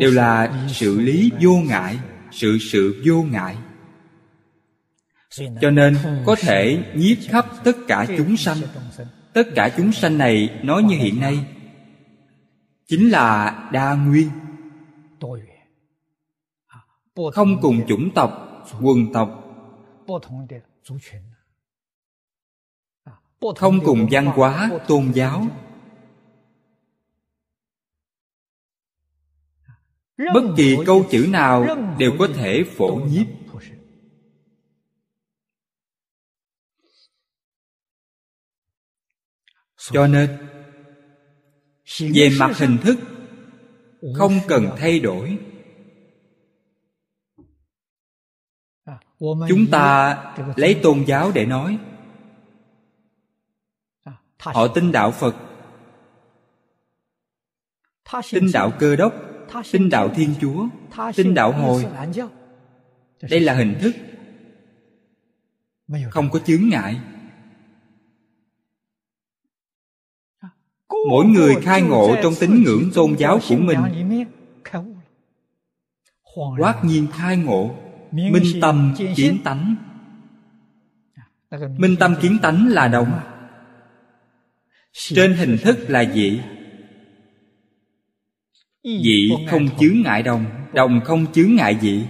[0.00, 1.98] Đều là sự lý vô ngại
[2.30, 3.56] sự sự vô ngại
[5.60, 8.56] cho nên có thể nhiếp khắp tất cả chúng sanh.
[9.32, 11.38] tất cả chúng sanh này nói như hiện nay.
[12.86, 14.30] Chính là đa nguyên.
[17.32, 19.38] Không cùng chủng tộc quần tộc.
[23.56, 25.46] Không cùng văn hóa tôn giáo.
[30.34, 31.66] Bất kỳ câu chữ nào
[31.98, 33.26] đều có thể phổ nhiếp
[39.90, 40.38] cho nên
[42.00, 42.98] về mặt hình thức
[44.18, 45.38] không cần thay đổi.
[49.20, 50.18] Chúng ta
[50.56, 51.78] lấy tôn giáo để nói.
[54.38, 55.36] Họ tin đạo phật
[58.32, 59.14] tin đạo cơ đốc
[59.72, 60.66] tin đạo thiên chúa
[61.16, 61.86] tin đạo hồi.
[63.30, 63.94] đây là hình thức.
[66.10, 67.00] Không có chướng ngại
[71.10, 73.78] mỗi người khai ngộ trong tín ngưỡng tôn giáo của mình.
[76.58, 77.74] Quát nhiên khai ngộ,
[78.12, 79.76] minh tâm kiến tánh.
[81.78, 83.20] Minh tâm kiến tánh là đồng
[84.92, 86.40] trên hình thức là dị.
[88.84, 92.04] Dị không chướng ngại đồng đồng không chướng ngại dị.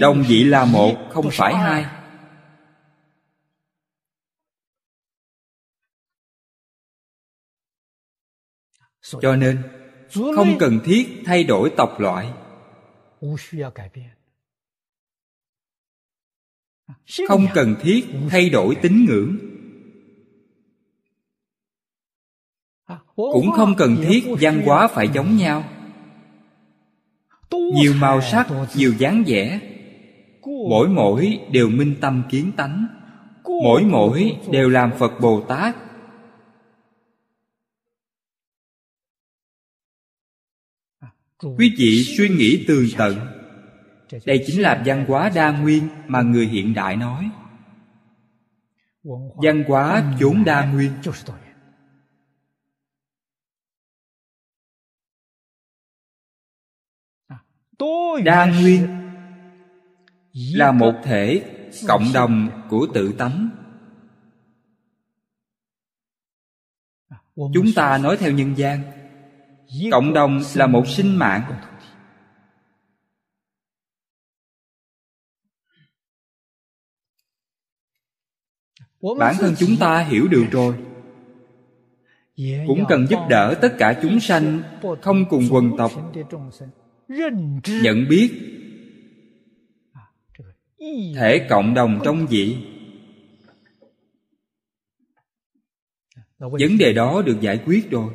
[0.00, 1.84] Đồng dị là một, không phải hai.
[9.04, 9.62] Cho nên
[10.36, 12.32] không cần thiết thay đổi tộc loại.
[17.28, 19.36] không cần thiết thay đổi tín ngưỡng.
[23.16, 25.64] Cũng không cần thiết văn hóa phải giống nhau.
[27.50, 28.46] Nhiều màu sắc
[28.76, 29.60] nhiều dáng vẻ
[30.68, 32.86] mỗi mỗi đều minh tâm kiến tánh.
[33.44, 35.76] mỗi mỗi đều làm phật bồ tát
[41.58, 43.16] quý vị suy nghĩ tường tận.
[44.26, 47.30] Đây chính là văn hóa đa nguyên mà người hiện đại nói.
[49.42, 50.92] Văn hóa vốn đa nguyên.
[58.24, 58.86] Đa nguyên
[60.32, 61.42] là một thể
[61.88, 63.48] cộng đồng của tự tánh.
[67.36, 69.03] Chúng ta nói theo nhân gian
[69.90, 71.42] cộng đồng là một sinh mạng.
[79.18, 80.74] Bản thân chúng ta hiểu được rồi.
[82.66, 84.62] Cũng cần giúp đỡ tất cả chúng sanh
[85.02, 85.92] không cùng quần tộc.
[87.66, 88.30] nhận biết
[91.16, 92.56] thể cộng đồng trong dị
[96.38, 98.14] vấn đề đó được giải quyết rồi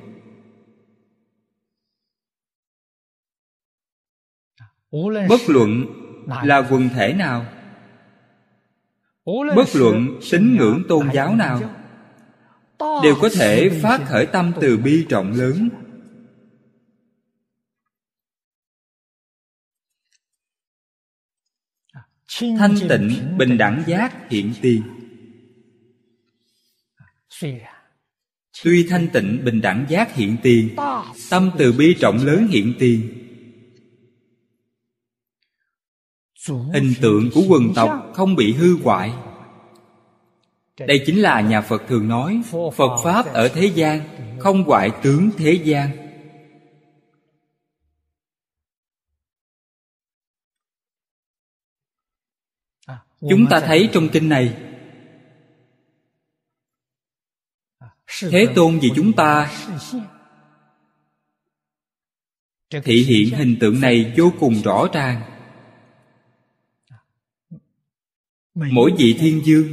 [5.29, 5.85] bất luận
[6.43, 7.45] là quần thể nào.
[9.55, 11.61] Bất luận tín ngưỡng tôn giáo nào
[13.03, 15.69] đều có thể phát khởi tâm từ bi trọng lớn.
[22.39, 24.81] Thanh tịnh bình đẳng giác hiện tiền.
[28.63, 30.75] Tuy thanh tịnh bình đẳng giác hiện tiền
[31.29, 33.18] tâm từ bi trọng lớn hiện tiền
[36.47, 39.13] hình tượng của quần tộc không bị hư hoại.
[40.77, 44.01] Đây chính là nhà phật thường nói phật pháp ở thế gian
[44.39, 46.09] không hoại tướng thế gian.
[53.29, 54.57] Chúng ta thấy trong kinh này.
[58.31, 59.51] Thế tôn vì chúng ta
[62.69, 65.38] thị hiện hình tượng này vô cùng rõ ràng
[68.71, 69.67] mỗi vị thiên dương.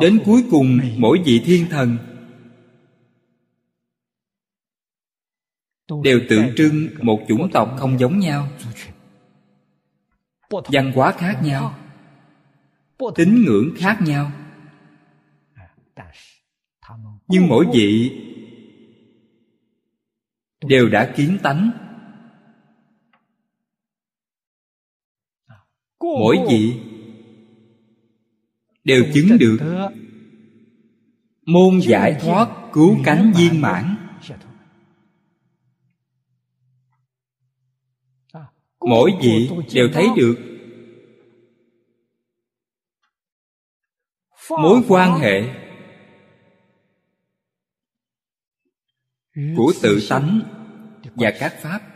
[0.00, 1.98] Đến cuối cùng mỗi vị thiên thần
[6.04, 8.48] đều tượng trưng một chủng tộc không giống nhau.
[10.50, 11.78] Văn hóa khác nhau.
[13.14, 14.32] tín ngưỡng khác nhau.
[17.28, 18.10] Nhưng mỗi vị
[20.66, 21.70] đều đã kiến tánh.
[26.00, 26.80] mỗi vị
[28.86, 29.58] đều chứng được.
[31.46, 33.96] môn giải thoát cứu cánh viên mãn.
[38.80, 40.36] mỗi vị đều thấy được.
[44.50, 45.42] Mối quan hệ
[49.56, 50.40] của tự tánh
[51.14, 51.95] và các pháp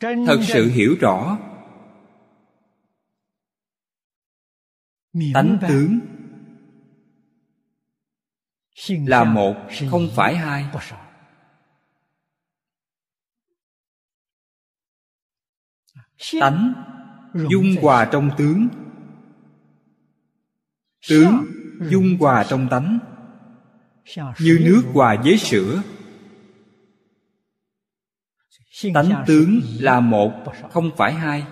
[0.00, 1.38] thật sự hiểu rõ.
[5.34, 6.00] tánh tướng
[8.88, 9.54] là một
[9.90, 10.64] không phải hai.
[16.40, 16.72] tánh
[17.50, 18.68] dung hòa trong tướng.
[21.08, 21.46] Tướng
[21.90, 22.98] dung hòa trong tánh.
[24.40, 25.82] Như nước hòa với sữa
[28.94, 30.32] tánh tướng là một
[30.70, 31.44] không phải hai.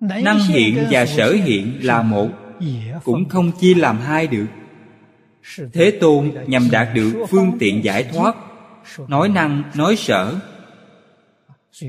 [0.00, 2.28] Năng hiện và sở hiện là một
[3.04, 4.46] cũng không chia làm hai được.
[5.72, 8.36] Thế tôn nhằm đạt được phương tiện giải thoát.
[9.08, 10.40] nói năng nói sở.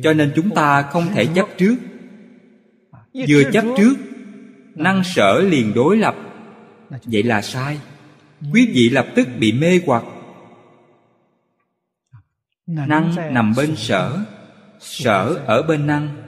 [0.04, 1.76] Cho nên chúng ta không thể chấp trước.
[3.14, 3.96] Vừa chấp trước
[4.76, 6.16] năng sở liền đối lập.
[7.04, 7.80] Vậy là sai
[8.52, 10.04] quý vị lập tức bị mê hoặc.
[12.66, 14.26] Năng nằm bên sở
[14.80, 16.24] sở ở bên năng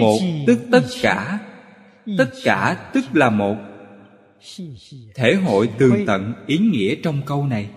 [0.00, 1.38] một tức tất cả.
[2.18, 3.56] Tất cả tức là một.
[5.14, 7.70] Thể hội tường tận ý nghĩa trong câu này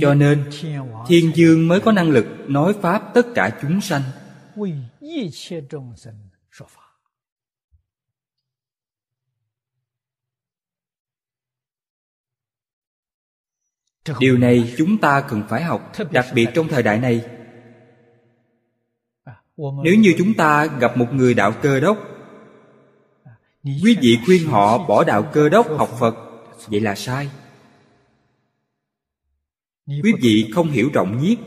[0.00, 0.50] cho nên,
[1.06, 4.02] thiên dương mới có năng lực nói pháp tất cả chúng sanh.
[14.20, 17.24] Điều này chúng ta cần phải học, đặc biệt trong thời đại này.
[19.56, 21.98] Nếu như chúng ta gặp một người đạo cơ đốc,
[23.64, 26.14] quý vị khuyên họ bỏ đạo cơ đốc học phật,
[26.66, 27.30] vậy là sai
[30.02, 31.38] quý vị không hiểu rộng nhiếp.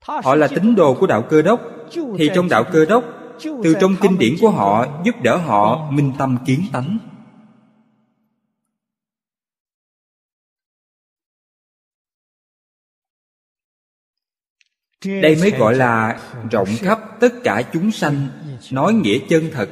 [0.00, 1.60] Họ là tín đồ của đạo cơ đốc.
[2.18, 3.04] Thì trong đạo cơ đốc,
[3.42, 6.98] từ trong kinh điển của họ giúp đỡ họ minh tâm kiến tánh.
[15.04, 16.20] Đây mới gọi là
[16.50, 18.28] rộng khắp tất cả chúng sanh,
[18.72, 19.68] nói nghĩa chân thật.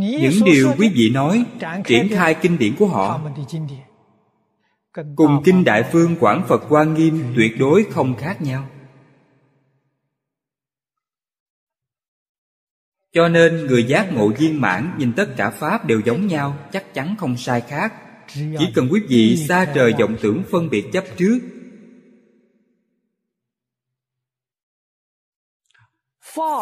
[0.00, 1.44] Những điều quý vị nói
[1.86, 3.20] triển khai kinh điển của họ.
[5.16, 8.68] cùng kinh đại phương quảng phật quan nghiêm tuyệt đối không khác nhau.
[13.12, 16.94] Cho nên người giác ngộ viên mãn nhìn tất cả pháp đều giống nhau chắc
[16.94, 17.92] chắn không sai khác.
[18.34, 21.38] Chỉ cần quý vị xa trời vọng tưởng phân biệt chấp trước.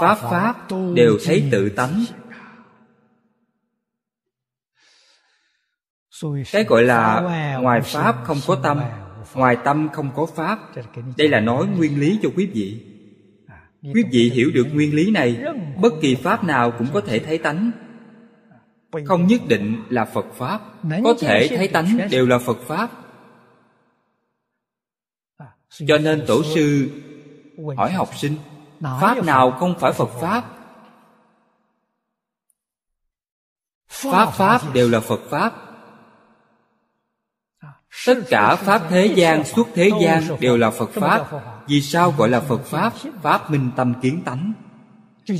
[0.01, 0.57] Pháp pháp
[0.95, 2.05] đều thấy tự tánh
[6.53, 7.20] cái gọi là
[7.61, 8.81] ngoài pháp không có tâm
[9.35, 10.59] ngoài tâm không có pháp.
[11.16, 12.87] Đây là nói nguyên lý cho quý vị.
[13.95, 15.45] Quý vị hiểu được nguyên lý này
[15.83, 17.70] bất kỳ pháp nào cũng có thể thấy tánh.
[19.07, 20.61] Không nhất định là phật pháp
[21.05, 22.91] có thể thấy tánh đều là phật pháp.
[25.87, 26.91] Cho nên tổ sư
[27.77, 28.37] hỏi học sinh
[28.81, 30.45] pháp nào không phải phật pháp?
[33.89, 35.74] Pháp pháp đều là phật pháp
[38.07, 41.26] tất cả pháp thế gian suốt thế gian đều là phật pháp.
[41.68, 42.92] Vì sao gọi là phật pháp?
[43.22, 44.53] Pháp minh tâm kiến tánh.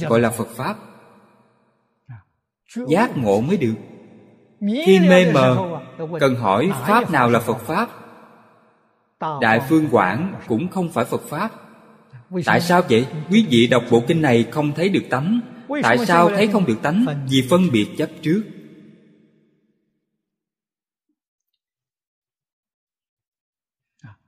[0.09, 0.76] Gọi là phật pháp.
[2.88, 3.74] Giác ngộ mới được.
[4.86, 5.80] Khi mê mờ,
[6.20, 7.88] cần hỏi pháp nào là phật pháp?
[9.40, 11.52] Đại phương quảng cũng không phải phật pháp.
[12.44, 13.07] Tại sao vậy?
[13.30, 15.40] Quý vị đọc bộ kinh này không thấy được tánh.
[15.82, 17.07] Tại sao thấy không được tánh?
[17.30, 18.42] Vì phân biệt chấp trước.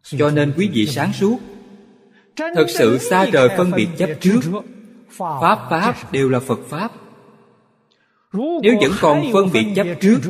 [0.06, 1.38] Cho nên quý vị sáng suốt.
[2.36, 4.40] Thật sự xa rời phân biệt chấp trước.
[5.40, 6.92] Pháp pháp đều là phật pháp.
[8.32, 10.20] Nếu vẫn còn phân biệt chấp trước,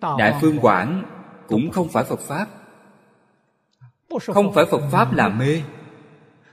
[0.00, 1.02] đại phương quảng
[1.46, 2.46] cũng không phải phật pháp.
[4.26, 5.62] Không phải phật pháp là mê.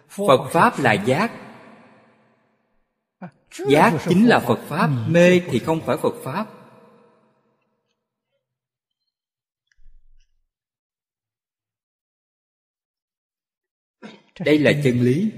[0.09, 1.31] Phật pháp là giác.
[3.67, 6.45] Giác chính là phật pháp, mê thì không phải phật pháp.
[14.39, 15.31] Đây là chân lý.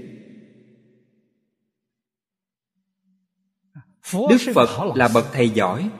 [4.12, 5.90] Đức phật là bậc thầy giỏi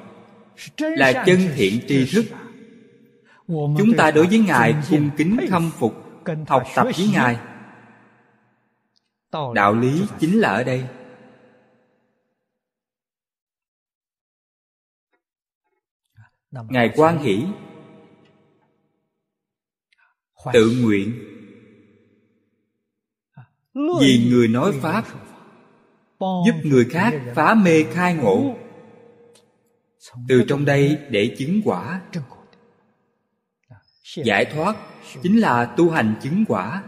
[0.78, 2.24] là chân thiện tri thức.
[3.48, 5.94] Chúng ta đối với ngài cung kính khâm phục
[6.48, 7.38] học tập với ngài.
[9.54, 10.84] Đạo lý chính là ở đây.
[16.50, 17.44] Ngài quan hỷ
[20.52, 21.29] tự nguyện
[23.74, 25.04] vì người nói pháp
[26.20, 28.56] giúp người khác phá mê khai ngộ.
[30.28, 32.02] từ trong đây để chứng quả.
[34.24, 34.76] Giải thoát
[35.22, 36.84] chính là tu hành chứng quả.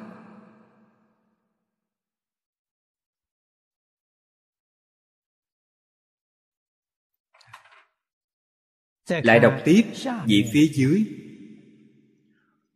[9.09, 9.83] Lại đọc tiếp
[10.27, 11.05] vị phía dưới.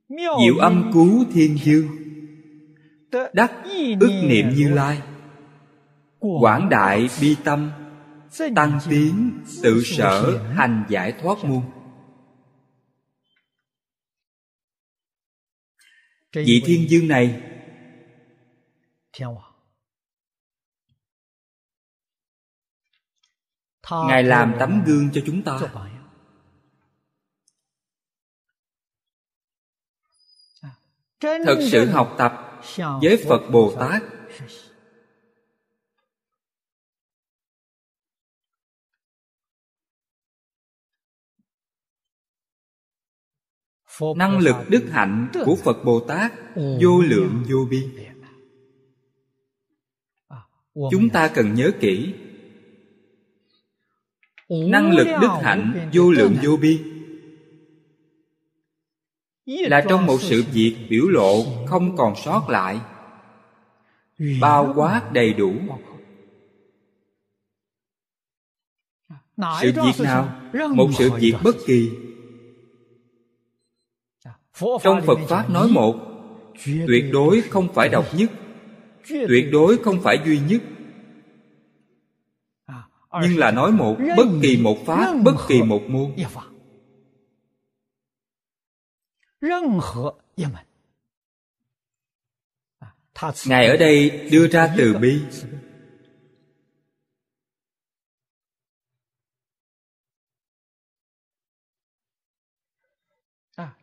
[0.08, 1.95] Diệu âm cứu thiên dương
[3.32, 3.52] đắc
[4.00, 5.02] ức niệm như lai.
[6.18, 7.70] quảng đại bi tâm
[8.54, 11.62] tăng tiến tự sở hành giải thoát môn
[16.34, 17.42] vị thiên dương này
[23.90, 25.58] ngài làm tấm gương cho chúng ta.
[31.20, 34.02] thật sự học tập với phật bồ tát
[44.16, 46.32] năng lực đức hạnh của phật bồ tát
[46.80, 47.90] vô lượng vô biên.
[50.90, 52.14] Chúng ta cần nhớ kỹ.
[54.48, 56.95] Năng lực đức hạnh vô lượng vô biên
[59.46, 62.80] là trong một sự việc biểu lộ không còn sót lại
[64.40, 65.54] bao quát đầy đủ.
[69.60, 70.40] Sự việc nào?
[70.74, 71.90] một sự việc bất kỳ.
[74.82, 75.94] Trong phật pháp nói một
[76.64, 78.30] tuyệt đối không phải độc nhất
[79.08, 80.62] tuyệt đối không phải duy nhất.
[83.22, 86.12] Nhưng là nói một bất kỳ một pháp bất kỳ một môn
[93.46, 95.20] ngài ở đây đưa ra từ bi.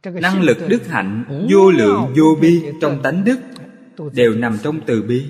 [0.04, 3.40] năng lực đức hạnh vô lượng vô bi trong tánh đức
[4.14, 5.26] đều nằm trong từ bi.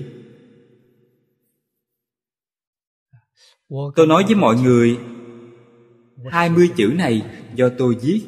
[3.96, 4.98] Tôi nói với mọi người
[6.30, 7.22] hai mươi chữ này
[7.54, 8.22] do tôi viết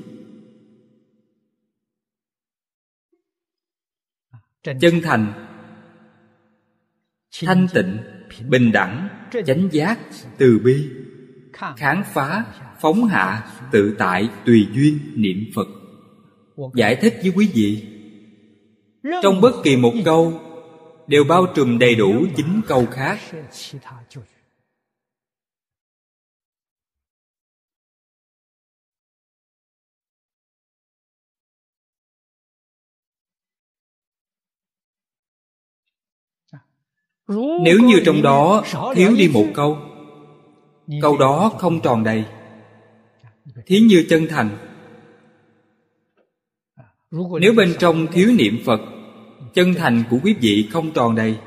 [4.80, 5.32] chân thành
[7.44, 7.98] thanh tịnh
[8.48, 9.08] bình đẳng
[9.46, 9.98] chánh giác
[10.38, 10.88] từ bi
[11.76, 12.44] kháng phá
[12.80, 15.68] phóng hạ tự tại tùy duyên niệm phật
[16.74, 17.84] giải thích với quý vị
[19.22, 20.40] trong bất kỳ một câu
[21.06, 23.18] đều bao trùm đầy đủ chín câu khác
[37.28, 38.64] nếu như trong đó
[38.94, 39.78] thiếu đi một câu
[41.02, 42.24] câu đó không tròn đầy.
[43.66, 44.58] Thí như chân thành.
[47.10, 48.80] Nếu bên trong thiếu niệm phật
[49.54, 51.38] chân thành của quý vị không tròn đầy.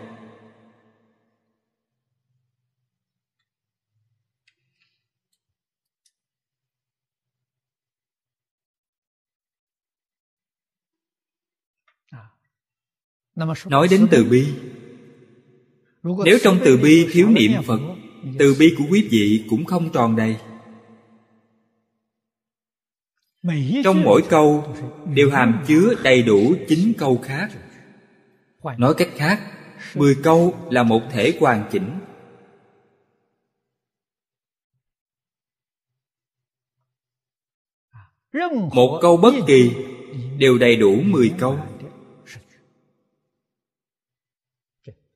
[13.66, 14.54] Nói đến từ bi
[16.04, 17.80] nếu trong từ bi thiếu niệm phật,
[18.40, 20.36] từ bi của quý vị cũng không tròn đầy.
[23.84, 24.76] Trong mỗi câu,
[25.14, 27.50] đều hàm chứa đầy đủ chín câu khác.
[28.78, 29.40] Nói cách khác,
[29.96, 31.90] mười câu là một thể hoàn chỉnh.
[38.74, 39.72] Một câu bất kỳ
[40.38, 41.60] đều đầy đủ mười câu.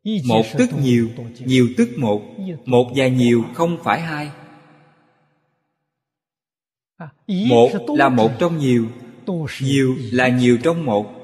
[0.04, 2.22] Một tức nhiều nhiều tức một.
[2.66, 4.32] Một và nhiều không phải hai.
[7.28, 8.88] Một là một trong nhiều
[9.62, 11.20] nhiều là nhiều trong một.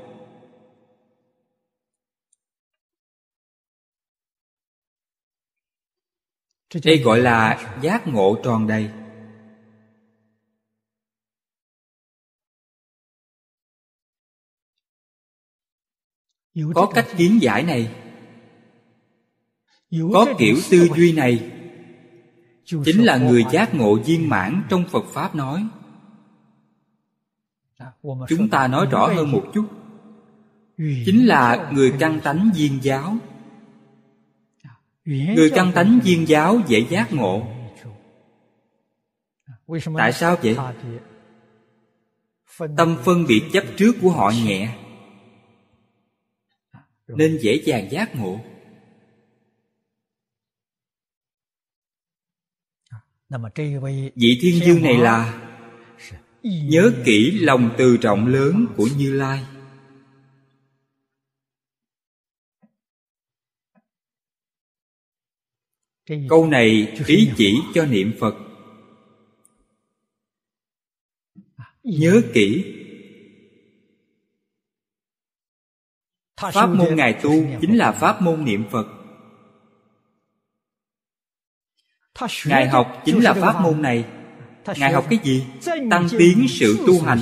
[6.84, 8.89] Đây gọi là giác ngộ tròn đầy.
[16.75, 18.09] Có cách kiến giải này
[19.91, 21.51] có kiểu tư duy này.
[22.65, 25.67] Chính là người giác ngộ viên mãn trong phật pháp nói.
[28.27, 29.65] Chúng ta nói rõ hơn một chút.
[30.77, 33.17] Chính là người căn tánh duyên giáo.
[35.05, 37.47] Người căn tánh duyên giáo dễ giác ngộ.
[39.97, 40.57] tại sao vậy?
[42.77, 44.75] tâm phân biệt chấp trước của họ nhẹ.
[47.07, 48.39] nên dễ dàng giác ngộ
[54.15, 55.45] vị thiên dương này là
[56.43, 59.45] nhớ kỹ lòng từ trọng lớn của như lai.
[66.30, 68.36] Câu này ý chỉ cho niệm phật.
[71.84, 72.75] Nhớ kỹ.
[76.53, 78.98] Pháp môn ngài tu chính là pháp môn niệm phật
[82.45, 84.05] ngài học chính là pháp môn này.
[84.78, 85.45] Ngài học cái gì?
[85.91, 87.20] tăng tiến sự tu hành.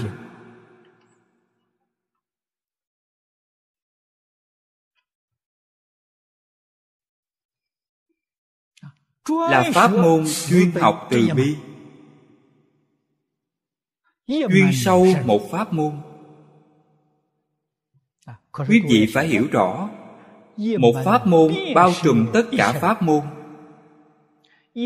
[9.30, 11.56] Là pháp môn chuyên học từ bi.
[14.28, 15.92] chuyên sâu một pháp môn.
[18.52, 19.90] Quý vị phải hiểu rõ
[20.80, 23.37] một pháp môn bao trùm tất cả pháp môn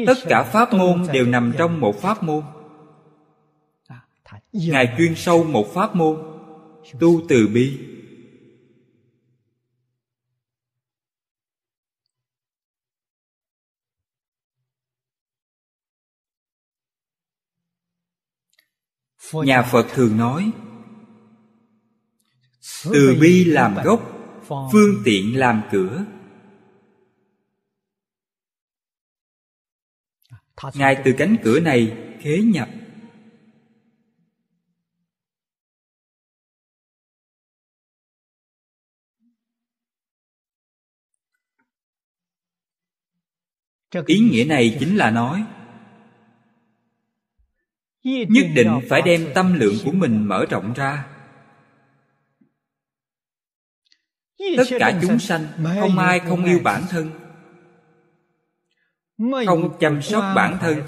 [0.08, 2.44] tất cả pháp môn đều nằm trong một pháp môn.
[4.52, 6.18] Ngài chuyên sâu một pháp môn,
[7.00, 7.80] tu từ bi.
[19.34, 20.52] Nhà phật thường nói,
[22.84, 24.12] từ bi làm gốc,
[24.48, 26.06] phương tiện làm cửa.
[30.74, 32.70] Ngài từ cánh cửa này khế nhập.
[44.06, 45.46] Ý nghĩa này chính là nói
[48.04, 51.08] nhất định phải đem tâm lượng của mình mở rộng ra.
[54.58, 55.48] Tất cả chúng sanh
[55.80, 57.21] không ai không yêu bản thân
[59.48, 60.84] không chăm sóc bản thân.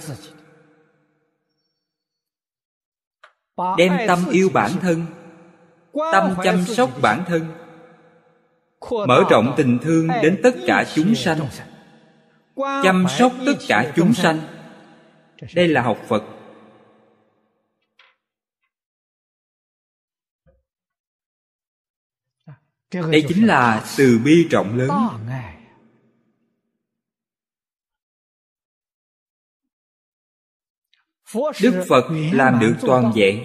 [3.77, 5.05] đem tâm yêu bản thân.
[5.93, 7.45] tâm chăm sóc bản thân.
[9.07, 11.39] Mở rộng tình thương đến tất cả chúng sanh.
[12.83, 14.39] chăm sóc tất cả chúng sanh.
[15.55, 16.23] Đây là học phật.
[23.11, 24.89] Đây chính là từ bi trọng lớn
[31.61, 33.43] đức phật làm được toàn vẹn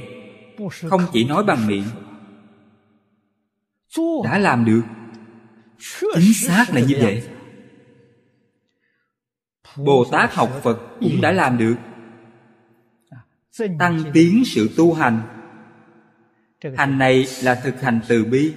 [0.90, 1.84] không chỉ nói bằng miệng.
[4.24, 4.82] Đã làm được.
[6.14, 7.22] Chính xác là như vậy.
[9.76, 11.76] Bồ tát học phật cũng đã làm được.
[13.78, 15.22] Tăng tiến sự tu hành.
[16.76, 18.54] Hành này là thực hành từ bi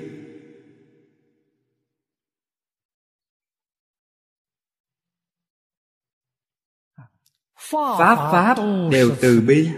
[7.72, 8.16] pháp.
[8.32, 8.58] Pháp
[8.92, 9.70] đều từ bi.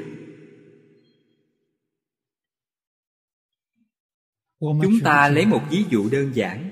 [4.60, 6.72] Chúng ta lấy một ví dụ đơn giản.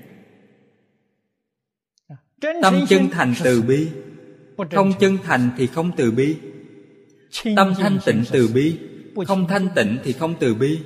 [2.62, 3.88] Tâm chân thành từ bi.
[4.70, 6.36] Không chân thành thì không từ bi.
[7.56, 8.78] Tâm thanh tịnh từ bi.
[9.26, 10.78] không thanh tịnh thì không từ bi.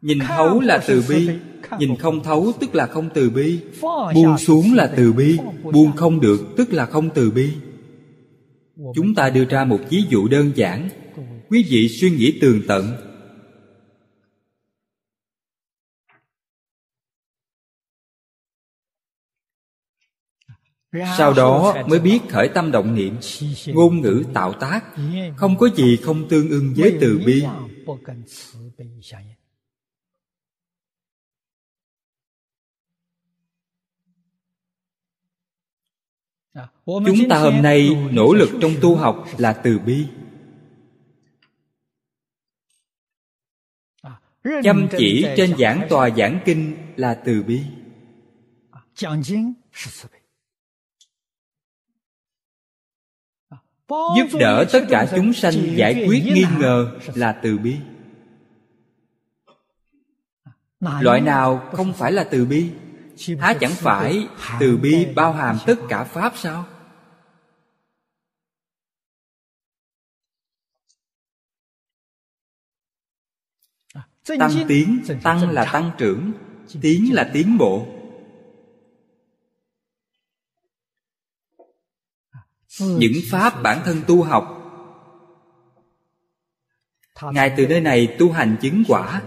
[0.00, 1.30] Nhìn thấu là từ bi.
[1.78, 3.60] nhìn không thấu tức là không từ bi.
[4.14, 5.38] Buông xuống là từ bi.
[5.62, 7.52] Buông không được tức là không từ bi
[8.76, 10.88] chúng ta đưa ra một ví dụ đơn giản.
[11.48, 12.96] Quý vị suy nghĩ tường tận.
[21.18, 23.16] Sau đó mới biết khởi tâm động niệm
[23.66, 24.80] ngôn ngữ tạo tác.
[25.36, 27.44] Không có gì không tương ưng với từ bi
[36.86, 40.06] chúng ta hôm nay nỗ lực trong tu học là từ bi.
[44.62, 47.62] Chăm chỉ trên giảng tòa giảng kinh là từ bi.
[53.88, 57.76] Giúp đỡ tất cả chúng sanh giải quyết nghi ngờ là từ bi.
[60.80, 62.70] Loại nào không phải là từ bi
[63.38, 64.28] há chẳng phải
[64.60, 66.66] từ bi bao hàm tất cả pháp sao?
[74.38, 76.32] Tăng tiến tăng là tăng trưởng
[76.82, 77.86] tiến là tiến bộ.
[82.80, 84.60] Những pháp bản thân tu học.
[87.22, 89.22] Ngài từ nơi này tu hành chứng quả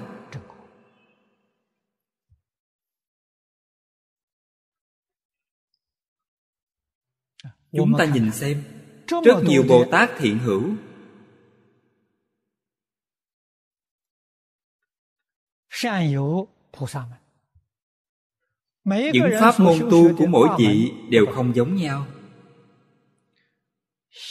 [7.78, 8.64] chúng ta nhìn xem.
[9.08, 10.76] Rất nhiều bồ tát thiện hữu.
[19.14, 22.08] Những pháp môn tu của mỗi vị đều không giống nhau.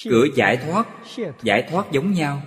[0.05, 0.89] Cửa giải thoát
[1.43, 2.43] giải thoát giống nhau.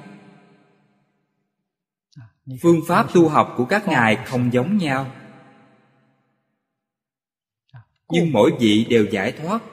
[2.62, 5.12] Phương pháp tu học của các ngài không giống nhau.
[8.10, 9.64] Nhưng mỗi vị đều giải thoát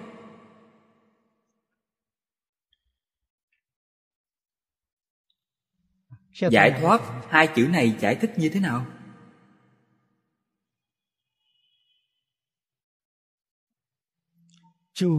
[6.40, 8.86] giải thoát hai chữ này giải thích như thế nào?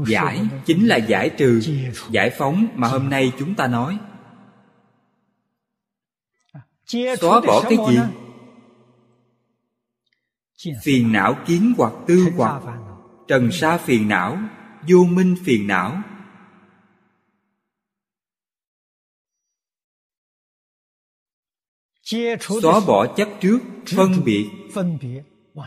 [0.08, 1.62] Giải chính là giải trừ
[2.12, 4.00] giải phóng mà hôm nay chúng ta nói.
[7.20, 8.00] Xóa bỏ cái gì?
[10.84, 12.64] phiền não kiến hoặc tư hoặc
[13.28, 14.38] trần sa phiền não
[14.90, 16.02] vô minh phiền não
[22.62, 23.60] xóa bỏ chấp trước
[23.96, 24.50] phân biệt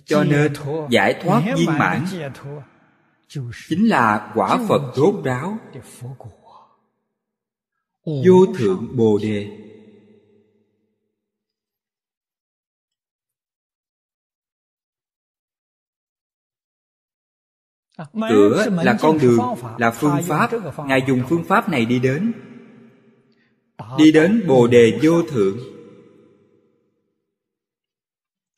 [0.06, 0.54] Cho nên
[0.90, 2.06] giải thoát viên mãn
[3.68, 5.58] chính là quả Phật rốt ráo
[8.06, 9.63] vô thượng Bồ Đề.
[18.30, 19.40] Cửa là con đường
[19.78, 20.50] là phương pháp.
[20.88, 22.34] ngài dùng phương pháp này đi đến.
[23.98, 25.58] Đi đến bồ đề vô thượng.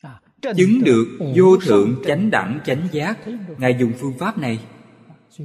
[0.02, 0.20] À,
[0.58, 1.06] chứng được
[1.36, 3.18] vô thượng chánh đẳng chánh giác.
[3.58, 4.60] Ngài dùng phương pháp này.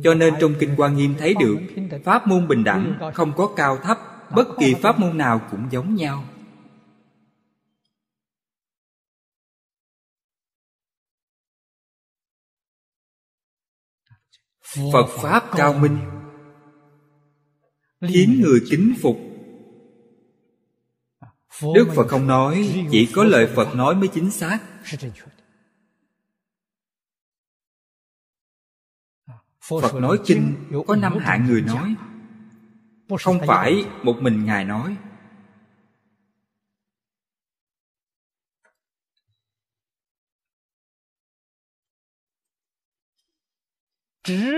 [0.05, 1.57] Cho nên trong kinh quan nghiêm thấy được
[2.05, 3.99] pháp môn bình đẳng không có cao thấp
[4.35, 6.25] bất kỳ pháp môn nào cũng giống nhau
[14.93, 15.99] phật pháp cao minh
[18.01, 19.17] khiến người kính phục.
[21.75, 23.95] Đức phật không nói chỉ có lời phật nói.
[23.95, 24.59] mới chính xác.
[29.61, 31.95] Phật nói kinh có năm hạng người nói.
[33.25, 34.97] không phải một mình ngài nói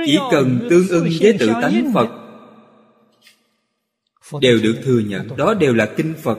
[0.06, 2.08] chỉ cần tương ưng với tự tánh phật,
[4.40, 5.36] đều được thừa nhận.
[5.36, 6.38] Đó đều là kinh phật,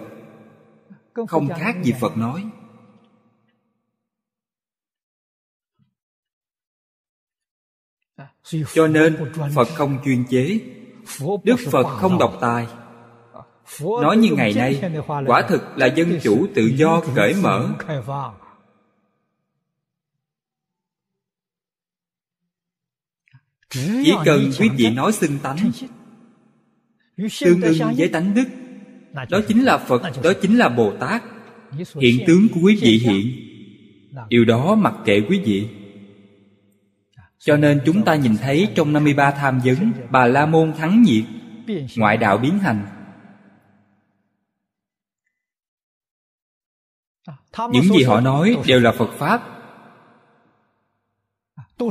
[1.28, 2.46] không khác gì phật nói.
[8.74, 10.60] Cho nên phật không chuyên chế,
[11.44, 12.68] đức phật không độc tài.
[13.82, 14.82] Nói như ngày nay,
[15.28, 17.70] quả thực là dân chủ tự do cởi mở.
[23.74, 25.72] Chỉ cần quý vị nói xưng tánh.
[27.40, 28.46] Tương ưng với tánh đức
[29.30, 31.24] đó chính là phật đó chính là bồ tát.
[31.96, 33.32] Hiện tướng của quý vị hiện.
[34.30, 35.68] Điều đó mặc kệ quý vị.
[37.40, 41.24] Cho nên chúng ta nhìn thấy trong 53 tham vấn Bà La Môn thắng nhiệt
[41.96, 42.86] Ngoại đạo biến hành.
[47.72, 49.50] Những gì họ nói đều là Phật Pháp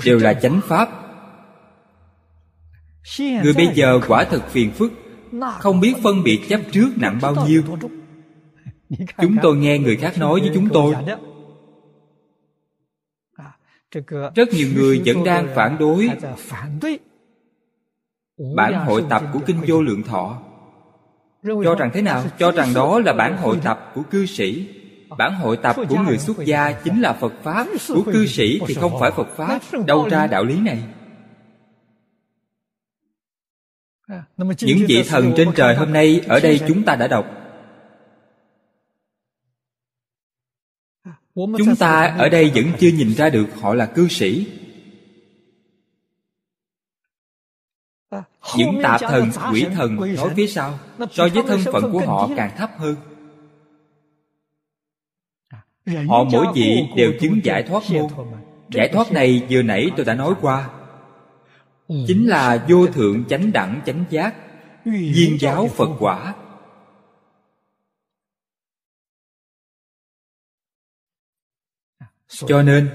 [0.04, 1.01] Đều là chánh Pháp
[3.18, 4.92] Người bây giờ quả thật phiền phức.
[5.58, 7.62] Không biết phân biệt chấp trước nặng bao nhiêu.
[9.18, 10.94] Chúng tôi nghe người khác nói với chúng tôi.
[14.34, 16.10] Rất nhiều người vẫn đang phản đối.
[18.56, 20.42] Bản hội tập của Kinh Vô Lượng Thọ.
[21.44, 22.24] Cho rằng thế nào?
[22.38, 24.68] Cho rằng đó là bản hội tập của cư sĩ.
[25.18, 27.66] Bản hội tập của người xuất gia chính là Phật Pháp.
[27.88, 29.60] Của cư sĩ thì không phải Phật Pháp.
[29.86, 30.82] Đâu ra đạo lý này
[34.36, 37.26] những vị thần trên trời hôm nay ở đây chúng ta đã đọc.
[41.34, 44.46] Chúng ta ở đây vẫn chưa nhìn ra được họ là cư sĩ.
[48.56, 50.78] Những tạp thần quỷ thần nói phía sau
[51.10, 52.96] so với thân phận của họ càng thấp hơn.
[56.08, 58.10] Họ mỗi vị đều chứng giải thoát môn
[58.70, 60.68] giải thoát này vừa nãy tôi đã nói qua
[62.06, 64.34] chính là vô thượng chánh đẳng chánh giác
[64.84, 66.34] viên giáo phật quả.
[72.28, 72.90] Cho nên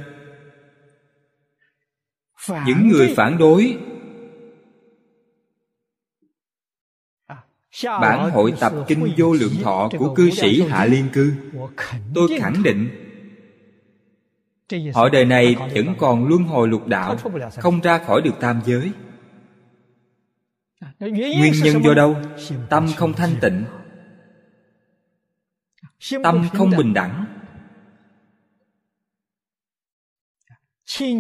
[2.66, 3.78] những người phản đối
[7.84, 11.34] bản hội tập kinh vô lượng thọ của cư sĩ hạ liên cư.
[12.16, 13.07] Tôi khẳng định
[14.94, 17.18] họ đời này vẫn còn luân hồi lục đạo
[17.58, 18.92] không ra khỏi được tam giới.
[21.00, 22.16] Nguyên nhân do đâu?
[22.70, 23.66] Tâm không thanh tịnh.
[26.24, 27.26] Tâm không bình đẳng.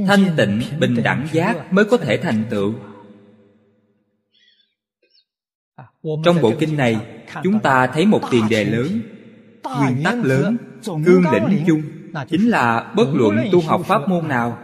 [0.08, 2.74] Thanh tịnh bình đẳng giác mới có thể thành tựu.
[6.24, 9.02] Trong bộ kinh này chúng ta thấy một tiền đề lớn
[9.64, 11.82] nguyên tắc lớn cương lĩnh chung
[12.26, 14.59] chính là bất luận tu học pháp môn nào.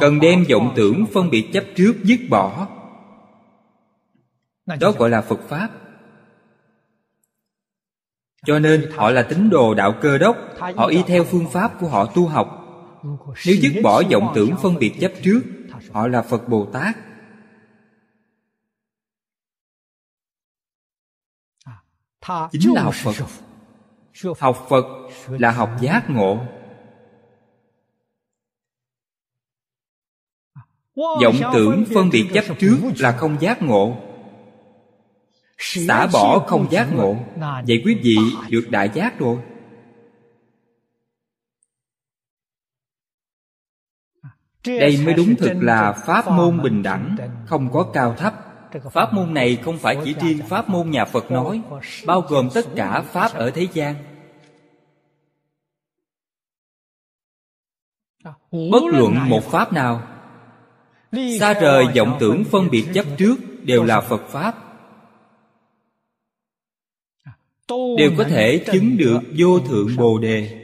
[0.00, 2.68] Cần đem vọng tưởng phân biệt chấp trước dứt bỏ.
[4.80, 5.70] Đó gọi là phật pháp.
[8.46, 10.36] Cho nên họ là tín đồ đạo cơ đốc.
[10.58, 12.60] Họ y theo phương pháp của họ tu học.
[13.46, 15.42] Nếu dứt bỏ vọng tưởng phân biệt chấp trước
[15.92, 16.96] họ là phật bồ tát.
[22.52, 23.14] Chính là học phật
[24.38, 24.84] học phật
[25.28, 26.38] là học giác ngộ.
[30.96, 33.96] Vọng tưởng phân biệt chấp trước là không giác ngộ.
[35.58, 37.16] Xả bỏ không giác ngộ.
[37.66, 38.16] vậy quý vị
[38.50, 39.38] được đại giác rồi?
[44.66, 48.43] Đây mới đúng thực là pháp môn bình đẳng không có cao thấp
[48.92, 51.62] pháp môn này không phải chỉ riêng pháp môn nhà phật nói,
[52.06, 53.94] bao gồm tất cả pháp ở thế gian.
[58.50, 60.02] Bất luận một pháp nào,
[61.40, 64.54] xa rời vọng tưởng phân biệt chấp trước đều là phật pháp.
[67.98, 70.63] Đều có thể chứng được vô thượng bồ đề.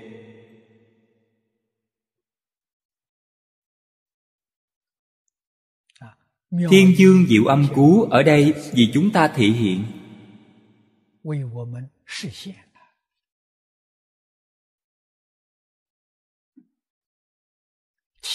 [6.51, 9.85] Thiên dương diệu âm cú ở đây vì chúng ta thị hiện.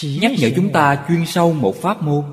[0.02, 2.24] Nhắc nhở chúng ta chuyên sâu một pháp môn.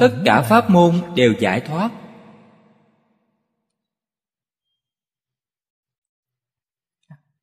[0.00, 1.90] Tất cả pháp môn đều giải thoát.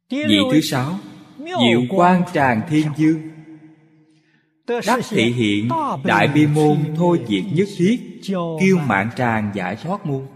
[0.09, 0.99] Vị thứ sáu
[1.45, 3.22] diệu quan tràng thiên dương.
[4.88, 5.69] Đắc thị hiện
[6.03, 8.22] đại bi môn thôi diệt nhất thiết
[8.59, 10.27] kiêu mạng tràng giải thoát môn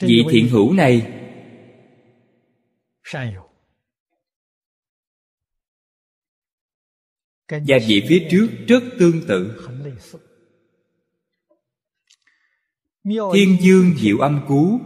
[0.00, 1.06] vị thiện hữu này
[7.50, 9.66] và vị phía trước rất tương tự.
[13.04, 14.80] thiên dương diệu âm cú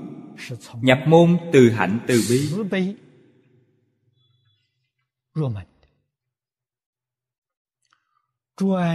[0.83, 2.23] nhập môn từ hạnh từ
[2.71, 2.95] bi.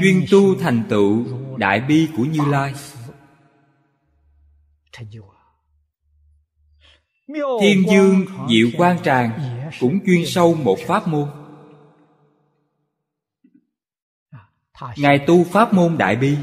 [0.02, 1.26] chuyên tu thành tựu
[1.58, 2.74] đại bi của như lai.
[7.62, 9.32] thiên dương diệu quan tràng
[9.80, 11.39] cũng chuyên sâu một pháp môn
[14.98, 16.38] ngài tu pháp môn đại bi.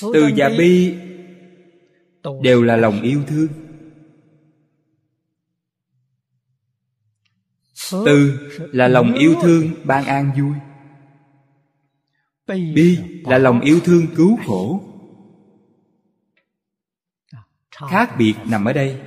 [0.00, 0.94] Từ và bi
[2.42, 3.48] đều là lòng yêu thương.
[7.90, 10.54] Từ là lòng yêu thương ban an vui.
[12.74, 14.84] Bi là lòng yêu thương cứu khổ.
[17.70, 19.00] Khác biệt nằm ở đây.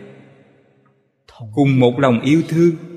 [1.54, 2.91] cùng một lòng yêu thương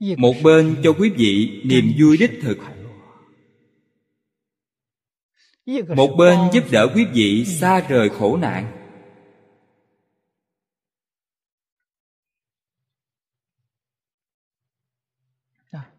[0.00, 2.58] một bên cho quý vị niềm vui đích thực.
[5.96, 8.80] một bên giúp đỡ quý vị xa rời khổ nạn.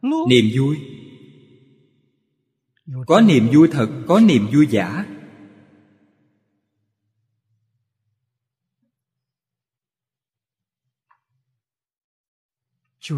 [0.01, 0.77] Niềm vui.
[3.07, 5.05] Có niềm vui thật có niềm vui giả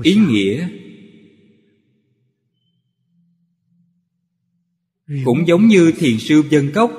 [0.04, 0.68] ý nghĩa
[5.26, 6.92] cũng giống như thiền sư dân cốc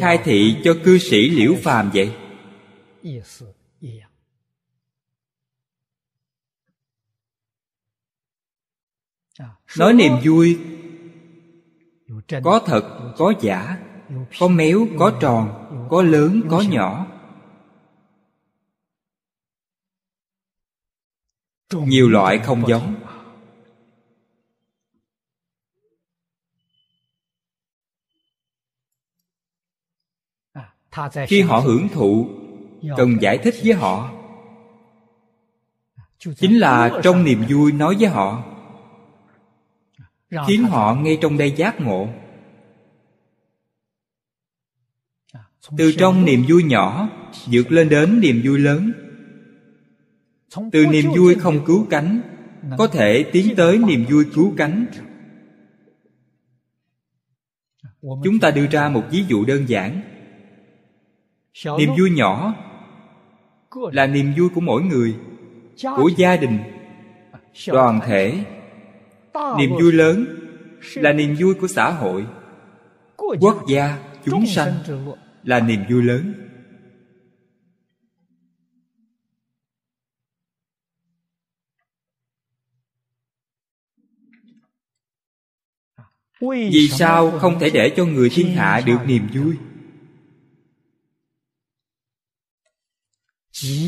[0.00, 2.12] khai thị cho cư sĩ liễu phàm vậy.
[9.78, 10.58] Nói niềm vui
[12.44, 13.78] có thật có giả
[14.38, 17.15] có méo có tròn có lớn có nhỏ
[21.72, 22.94] nhiều loại không giống.
[31.26, 32.28] Khi họ hưởng thụ,
[32.96, 34.12] cần giải thích với họ.
[36.18, 38.44] Chính là trong niềm vui nói với họ,
[40.46, 42.08] khiến họ ngay trong đây giác ngộ.
[45.78, 47.08] Từ trong niềm vui nhỏ
[47.46, 48.92] vượt lên đến niềm vui lớn
[50.72, 52.20] từ niềm vui không cứu cánh
[52.78, 54.86] có thể tiến tới niềm vui cứu cánh.
[58.24, 60.00] Chúng ta đưa ra một ví dụ đơn giản.
[61.78, 62.54] Niềm vui nhỏ
[63.92, 65.16] là niềm vui của mỗi người
[65.82, 66.58] của gia đình
[67.68, 68.44] đoàn thể.
[69.58, 70.24] niềm vui lớn
[70.94, 72.26] là niềm vui của xã hội.
[73.16, 74.72] quốc gia chúng sanh
[75.44, 76.45] là niềm vui lớn
[86.40, 89.56] vì sao không thể để cho người thiên hạ được niềm vui?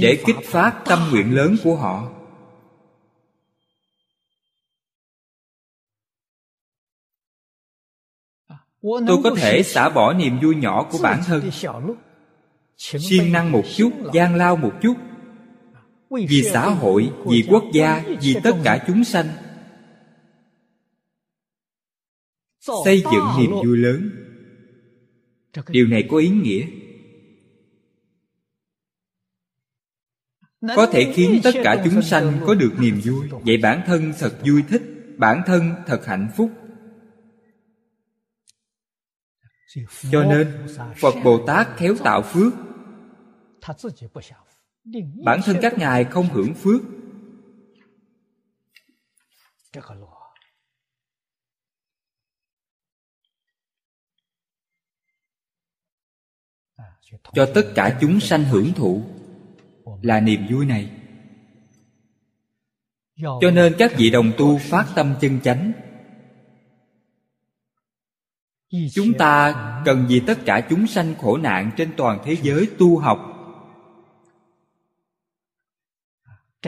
[0.00, 2.12] Để kích phát tâm nguyện lớn của họ.
[8.82, 11.50] Tôi có thể xả bỏ niềm vui nhỏ của bản thân.
[12.76, 14.94] siêng năng một chút gian lao một chút.
[16.10, 19.26] Vì xã hội vì quốc gia vì tất cả chúng sanh
[22.84, 24.10] xây dựng niềm vui lớn.
[25.68, 26.66] Điều này có ý nghĩa.
[30.76, 33.28] Có thể khiến tất cả chúng sanh có được niềm vui.
[33.30, 34.82] Vậy bản thân thật vui thích
[35.16, 36.50] bản thân thật hạnh phúc.
[40.12, 40.66] Cho nên
[40.96, 42.52] phật bồ tát khéo tạo phước.
[45.24, 46.82] Bản thân các ngài không hưởng phước
[57.32, 59.02] cho tất cả chúng sanh hưởng thụ
[60.02, 60.90] là niềm vui này.
[63.22, 65.72] Cho nên các vị đồng tu phát tâm chân chánh.
[68.94, 69.54] Chúng ta
[69.84, 73.18] cần vì tất cả chúng sanh khổ nạn trên toàn thế giới tu học,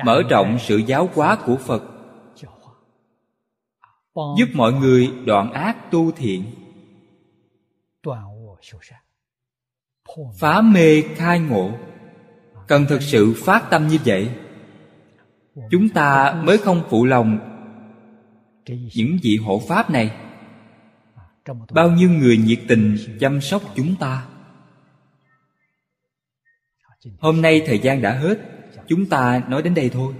[0.04, 1.82] mở rộng sự giáo hóa của phật,
[4.14, 6.44] giúp mọi người đoạn ác tu thiện
[10.38, 11.70] phá mê khai ngộ.
[12.66, 14.30] Cần thực sự phát tâm như vậy,
[15.70, 17.38] chúng ta mới không phụ lòng
[18.94, 20.16] những vị hộ pháp này.
[21.72, 24.26] Bao nhiêu người nhiệt tình chăm sóc chúng ta.
[27.20, 28.38] Hôm nay thời gian đã hết,
[28.88, 30.14] chúng ta nói đến đây thôi.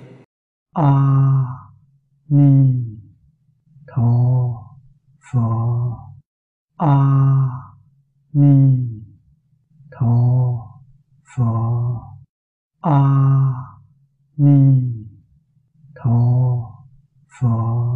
[0.75, 1.45] A
[2.29, 2.75] ni
[3.87, 4.03] tho
[5.33, 5.41] phở
[6.77, 6.97] a
[8.33, 8.90] ni
[10.01, 10.81] Tho
[11.37, 11.45] Phở
[12.81, 13.01] A
[14.37, 14.95] Ni
[15.95, 16.19] Tho
[17.41, 17.91] Phở